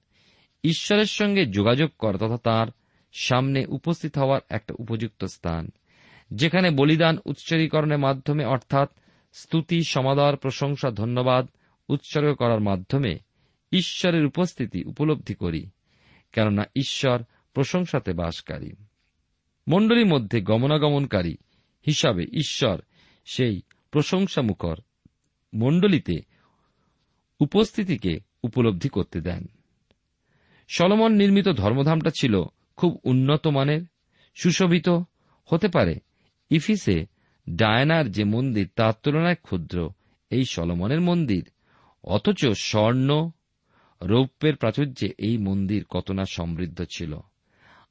ঈশ্বরের 0.64 1.06
সঙ্গে 1.06 1.46
যোগাযোগ 1.46 1.90
করা 1.98 2.18
তথা 2.18 2.36
তাঁর 2.36 2.72
সামনে 3.12 3.66
উপস্থিত 3.66 4.18
হওয়ার 4.18 4.40
একটা 4.48 4.74
উপযুক্ত 4.78 5.24
স্থান, 5.24 5.70
যেখানে 6.30 6.70
বলিদান 6.70 7.18
উৎসর্গীকরণের 7.24 7.98
মাধ্যমে 7.98 8.44
অর্থাৎ 8.44 8.90
স্তুতি, 9.32 9.84
সমাদর, 9.84 10.36
প্রশংসা, 10.36 10.90
ধন্যবাদ 10.90 11.48
উৎসর্গ 11.90 12.34
করার 12.34 12.60
মাধ্যমে 12.60 13.18
ঈশ্বরের 13.72 14.26
উপস্থিতি 14.26 14.84
উপলব্ধি 14.84 15.34
করি, 15.34 15.70
কেননা 16.32 16.62
ঈশ্বর 16.76 17.22
প্রশংসাতে 17.54 18.12
বাসকারী। 18.12 18.70
মণ্ডলীর 19.68 20.06
মধ্যে 20.06 20.40
গমনাগমনকারী 20.40 21.36
হিসাবে 21.86 22.24
ঈশ্বর 22.24 22.78
সেই 23.24 23.62
প্রশংসামুখর 23.90 24.76
মণ্ডলীতে 25.54 26.20
উপস্থিতিকে 27.40 28.18
উপলব্ধি 28.42 28.88
করতে 28.88 29.20
দেন। 29.20 29.46
সলমন 30.68 31.12
নির্মিত 31.12 31.48
ধর্মধামটা 31.48 32.10
ছিল 32.20 32.42
খুব 32.76 33.00
উন্নত 33.04 33.46
মানের, 33.46 33.82
সুশোভিত, 34.34 34.88
হতে 35.44 35.68
পারে 35.68 35.94
ইফিসে 36.50 37.06
ডায়নার 37.50 38.10
যে 38.10 38.24
মন্দির 38.24 38.68
তার 38.76 38.92
তুলনায় 39.02 39.34
ক্ষুদ্র, 39.34 39.90
এই 40.30 40.44
সলমনের 40.44 41.00
মন্দির 41.00 41.50
অথচ 42.04 42.46
স্বর্ণ, 42.46 43.30
রৌপ্যের 44.02 44.56
প্রাচুর্যে 44.56 45.14
এই 45.18 45.38
মন্দির 45.38 45.84
কত 45.84 46.10
না 46.10 46.24
সমৃদ্ধ 46.24 46.84
ছিল। 46.90 47.20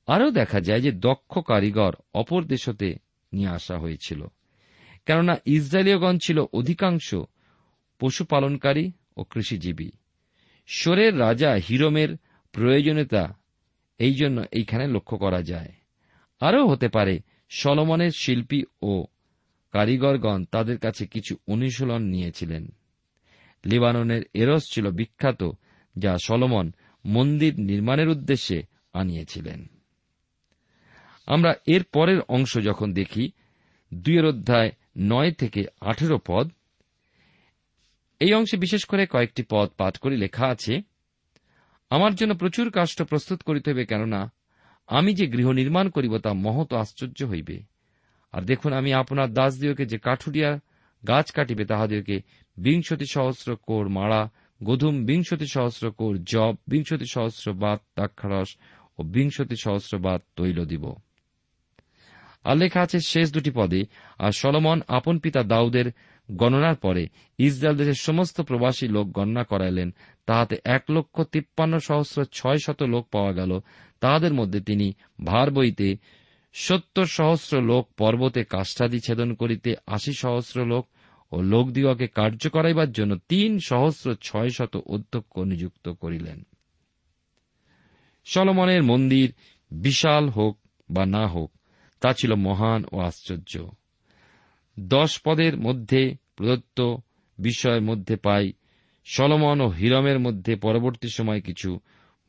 আরও 0.07 0.31
দেখা 0.31 0.59
যায় 0.59 0.81
যে 0.81 0.91
দক্ষ 0.91 1.39
কারিগর 1.39 1.93
অপর 2.13 2.43
দেশতে 2.43 2.95
নিয়ে 3.33 3.47
আসা 3.47 3.77
হয়েছিল। 3.77 4.25
কেননা 5.05 5.35
ইসরায়েলীয়গণ 5.45 6.17
ছিল 6.17 6.39
অধিকাংশ 6.53 7.15
পশুপালনকারী 7.99 8.91
ও 9.17 9.23
কৃষিজীবী। 9.23 9.89
সোরের 10.67 11.19
রাজা 11.19 11.53
হিরমের 11.53 12.17
প্রয়োজনীয়তা 12.51 13.37
এই 13.97 14.13
জন্য 14.13 14.43
এইখানে 14.51 14.87
লক্ষ্য 14.87 15.17
করা 15.17 15.41
যায়। 15.41 15.73
আরও 16.39 16.67
হতে 16.67 16.87
পারে, 16.87 17.19
সলমনের 17.49 18.11
শিল্পী 18.11 18.63
ও 18.81 19.05
কারিগরগণ 19.71 20.45
তাদের 20.45 20.77
কাছে 20.77 21.07
কিছু 21.07 21.37
অনুশীলন 21.47 22.01
নিয়েছিলেন। 22.01 22.67
লিবাননের 23.65 24.21
এরস 24.33 24.63
ছিল 24.71 24.89
বিখ্যাত, 24.89 25.43
যা 25.97 26.17
সলমন 26.23 26.71
মন্দির 27.05 27.59
নির্মাণের 27.59 28.09
উদ্দেশ্যে 28.09 28.63
আনিয়েছিলেন। 28.93 29.67
আমরা 31.25 31.53
এর 31.67 31.83
পরের 31.83 32.21
অংশ 32.21 32.57
যখন 32.57 32.93
দেখি 32.93 33.31
দুইয়ের 33.93 34.25
অধ্যায় 34.25 34.71
নয় 34.97 35.31
থেকে 35.31 35.65
আঠেরো 35.81 36.19
পদ, 36.27 36.51
এই 38.19 38.33
অংশে 38.33 38.57
বিশেষ 38.57 38.85
করে 38.85 39.05
কয়েকটি 39.05 39.43
পদ 39.49 39.69
পাঠ 39.69 39.97
করে 39.97 40.17
লেখা 40.17 40.47
আছে, 40.47 40.81
আমার 41.89 42.15
জন্য 42.15 42.35
প্রচুর 42.35 42.71
কাষ্ট 42.71 43.01
প্রস্তুত 43.01 43.41
করিতে 43.41 43.71
হইবে 43.71 43.85
কেননা, 43.85 44.31
আমি 44.87 45.13
যে 45.13 45.27
গৃহ 45.27 45.51
নির্মাণ 45.51 45.89
করিব 45.89 46.17
তা 46.17 46.33
মহৎ 46.33 46.73
আশ্চর্য 46.73 47.23
হইবে। 47.23 47.63
আর 48.31 48.41
দেখুন, 48.41 48.73
আমি 48.73 48.93
আপনার 48.93 49.33
দাস 49.33 49.53
দাসদিওকে 49.53 49.85
যে 49.85 49.97
কাঠুরিয়া 49.97 50.59
গাছ 51.07 51.31
কাটিবে 51.31 51.65
তাহাদেরকে 51.65 52.21
বিংশতি 52.57 53.05
সহস্র 53.05 53.55
কোর 53.55 53.89
মারা 53.89 54.29
গধুম 54.63 55.05
বিংশতি 55.05 55.47
সহস্র 55.47 55.91
কোর 55.91 56.23
জব, 56.23 56.55
বিংশতি 56.67 57.05
সহস্র 57.05 57.53
বাত 57.53 57.81
দাক্ষারস 57.97 58.57
ও 58.99 59.03
বিংশতি 59.03 59.55
সহস্র 59.63 59.97
বাত 59.97 60.21
তৈল 60.35 60.65
দিব। 60.65 60.93
আর 62.43 62.57
লেখা 62.57 62.81
আছে 62.81 62.99
শেষ 62.99 63.33
দুটি 63.33 63.51
পদে, 63.55 63.83
আর 64.17 64.31
সলমন 64.31 64.81
আপন 64.87 65.19
পিতা 65.19 65.43
দাউদের 65.43 65.91
গণনার 66.31 66.75
পরে 66.75 67.07
ইসরায়েল 67.37 67.77
দেশের 67.77 67.93
সমস্ত 67.93 68.41
প্রবাসী 68.41 68.87
লোক 68.87 69.11
গণনা 69.11 69.43
করাইলেন। 69.43 69.93
তাহাতে 70.25 70.57
এক 70.63 70.83
লক্ষ 70.89 71.21
তিপ্পান্ন 71.21 71.77
সহস্র 71.79 72.25
ছয় 72.31 72.57
শত 72.57 72.83
লোক 72.83 73.07
পাওয়া 73.11 73.33
গেল। 73.33 73.59
তাহাদের 73.99 74.33
মধ্যে 74.33 74.59
তিনি 74.59 74.93
ভার 75.25 75.51
বইতে 75.51 75.97
সত্তর 76.53 77.05
সহস্র 77.05 77.61
লোক 77.61 77.89
পর্বতে 77.97 78.43
কাষ্ঠাদি 78.43 78.99
ছেদন 78.99 79.33
করিতে 79.33 79.75
আশি 79.87 80.13
সহস্র 80.13 80.65
লোক 80.65 80.87
ও 81.31 81.41
লোকদিগকে 81.41 82.07
কার্য 82.07 82.49
করাইবার 82.49 82.91
জন্য 82.91 83.17
তিন 83.29 83.59
সহস্র 83.59 84.15
ছয় 84.21 84.49
শত 84.49 84.77
অধ্যক্ষ 84.77 85.39
নিযুক্ত 85.39 85.89
করিলেন। 85.89 86.43
সলমনের 88.25 88.83
মন্দির 88.83 89.33
বিশাল 89.71 90.29
হোক 90.29 90.59
বা 90.89 91.05
না 91.05 91.27
হোক, 91.27 91.51
তা 91.99 92.13
ছিল 92.13 92.35
মহান 92.35 92.85
ও 92.91 92.99
আশ্চর্য। 92.99 93.69
দশ 94.79 95.21
পদের 95.25 95.57
মধ্যে 95.57 96.15
প্রদত্ত 96.35 96.95
বিষয়ের 97.39 97.81
মধ্যে 97.81 98.15
পাই 98.15 98.53
সলমন 99.05 99.61
ও 99.61 99.67
হিরমের 99.67 100.19
মধ্যে 100.19 100.55
পরবর্তী 100.55 101.07
সময় 101.09 101.41
কিছু 101.41 101.79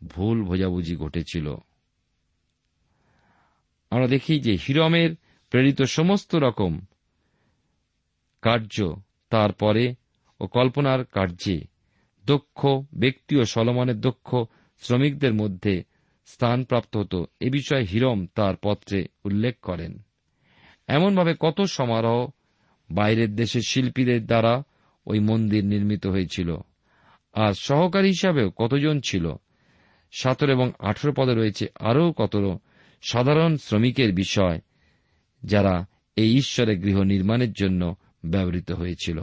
ভুল 0.06 0.42
বোঝাবুঝি 0.42 0.96
ঘটেছিল। 0.96 1.54
আমরা 3.90 4.06
দেখি 4.06 4.40
যে 4.40 4.56
হিরমের 4.68 5.16
প্রেরিত 5.50 5.82
সমস্ত 5.82 6.34
রকম 6.34 6.80
কার্য 8.42 8.94
তারপরে 9.30 9.94
ও 10.40 10.46
কল্পনার 10.46 11.04
কার্যে 11.04 11.64
দক্ষ 12.26 12.66
ব্যক্তি 12.94 13.36
ও 13.36 13.44
সলমনের 13.44 14.00
দক্ষ 14.00 14.36
শ্রমিকদের 14.80 15.34
মধ্যে 15.34 15.84
স্থানপ্রাপ্ত 16.26 16.96
হতো। 16.96 17.26
এ 17.40 17.50
বিষয়ে 17.50 17.82
হিরম 17.82 18.26
তার 18.34 18.54
পত্রে 18.62 19.06
উল্লেখ 19.24 19.60
করেন। 19.60 20.02
এমনভাবে 20.86 21.34
কত 21.40 21.60
সমারোহ 21.60 22.30
বাইরের 22.90 23.36
দেশের 23.36 23.62
শিল্পীদের 23.68 24.26
দ্বারা 24.26 24.62
ওই 25.06 25.20
মন্দির 25.20 25.64
নির্মিত 25.64 26.06
হয়েছিল। 26.06 26.56
আর 27.32 27.52
সহকারী 27.52 28.08
হিসাবেও 28.08 28.50
কতজন 28.50 29.00
ছিল? 29.00 29.32
সতেরো 30.12 30.52
এবং 30.52 30.72
আঠেরো 30.78 31.12
পদে 31.16 31.34
রয়েছে 31.34 31.66
আরও 31.80 32.12
কত 32.12 32.36
সাধারণ 33.00 33.56
শ্রমিকের 33.56 34.14
বিষয় 34.14 34.60
যারা 35.44 35.86
এই 36.16 36.36
ঈশ্বরের 36.36 36.78
গৃহ 36.78 37.02
নির্মাণের 37.02 37.52
জন্য 37.52 37.96
ব্যবহৃত 38.24 38.72
হয়েছিল। 38.72 39.20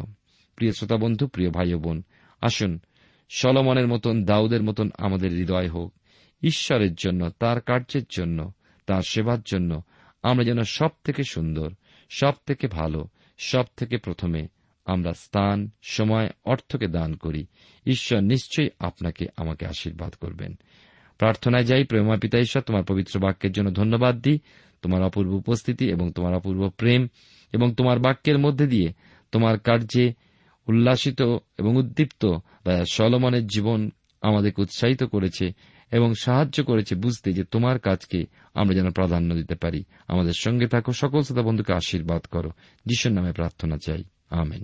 প্রিয় 0.55 0.71
শ্রোতা 0.71 0.97
বন্ধু, 0.97 1.27
প্রিয় 1.27 1.49
ভাই 1.49 1.73
বোন, 1.73 2.03
আসুন 2.41 2.79
সলমনের 3.29 3.87
মতন, 3.87 4.25
দাউদের 4.25 4.63
মতন 4.63 4.89
আমাদের 4.97 5.31
হৃদয় 5.31 5.69
হোক। 5.69 5.93
ঈশ্বরের 6.41 6.95
জন্য, 6.95 7.29
তার 7.29 7.61
কার্যের 7.61 8.03
জন্য, 8.09 8.51
তার 8.85 9.01
সেবার 9.01 9.41
জন্য 9.41 9.83
আমরা 10.23 10.43
যেন 10.43 10.63
সব 10.63 10.89
থেকে 11.03 11.23
সুন্দর 11.23 11.73
সব 12.09 12.33
থেকে 12.45 12.67
ভালো 12.67 13.07
সব 13.37 13.63
থেকে 13.77 13.97
প্রথমে 13.97 14.47
আমরা 14.85 15.13
স্থান, 15.13 15.69
সময়, 15.81 16.29
অর্থকে 16.45 16.87
দান 16.87 17.15
করি। 17.15 17.45
ঈশ্বর 17.85 18.19
নিশ্চয়ই 18.19 18.69
আপনাকে 18.79 19.27
আমাকে 19.37 19.65
আশীর্বাদ 19.65 20.13
করবেন। 20.13 20.55
প্রার্থনায় 21.17 21.63
যাই, 21.63 21.83
প্রেমা 21.83 22.17
পিতা 22.17 22.39
ঈশ্বর, 22.39 22.61
তোমার 22.61 22.83
পবিত্র 22.83 23.19
বাক্যের 23.19 23.51
জন্য 23.51 23.73
ধন্যবাদ 23.73 24.21
দিই। 24.21 24.39
তোমার 24.81 25.03
অপূর্ব 25.03 25.33
উপস্থিতি 25.33 25.89
এবং 25.89 26.11
তোমার 26.11 26.33
অপূর্ব 26.33 26.69
প্রেম 26.69 27.07
এবং 27.53 27.75
তোমার 27.75 27.99
বাক্যের 27.99 28.37
মধ্যে 28.37 28.67
দিয়ে 28.67 28.93
তোমার 29.31 29.59
কার্যে 29.59 30.13
উল্লাসিত 30.67 31.21
এবং 31.57 31.75
উদ্দীপ্ত 31.75 32.25
রাজা 32.65 32.83
সলমনের 32.91 33.47
জীবন 33.47 33.89
আমাদেরকে 34.21 34.61
উৎসাহিত 34.61 35.03
করেছে 35.03 35.51
এবং 35.91 36.13
সাহায্য 36.21 36.63
করেছে 36.63 36.95
বুঝতে 36.95 37.33
যে 37.33 37.43
তোমার 37.43 37.79
কাজকে 37.79 38.25
আমরা 38.53 38.75
যেন 38.75 38.91
প্রাধান্য 38.91 39.35
দিতে 39.35 39.55
পারি। 39.55 39.83
আমাদের 40.07 40.33
সঙ্গে 40.33 40.67
থাকো, 40.67 40.91
সকল 40.91 41.21
শ্রোতা 41.21 41.41
বন্ধুকে 41.41 41.73
আশীর্বাদ 41.73 42.21
করো। 42.21 42.51
যিশুর 42.85 43.11
নামে 43.11 43.31
প্রার্থনা 43.31 43.77
চাই। 43.85 44.03
আমেন। 44.29 44.63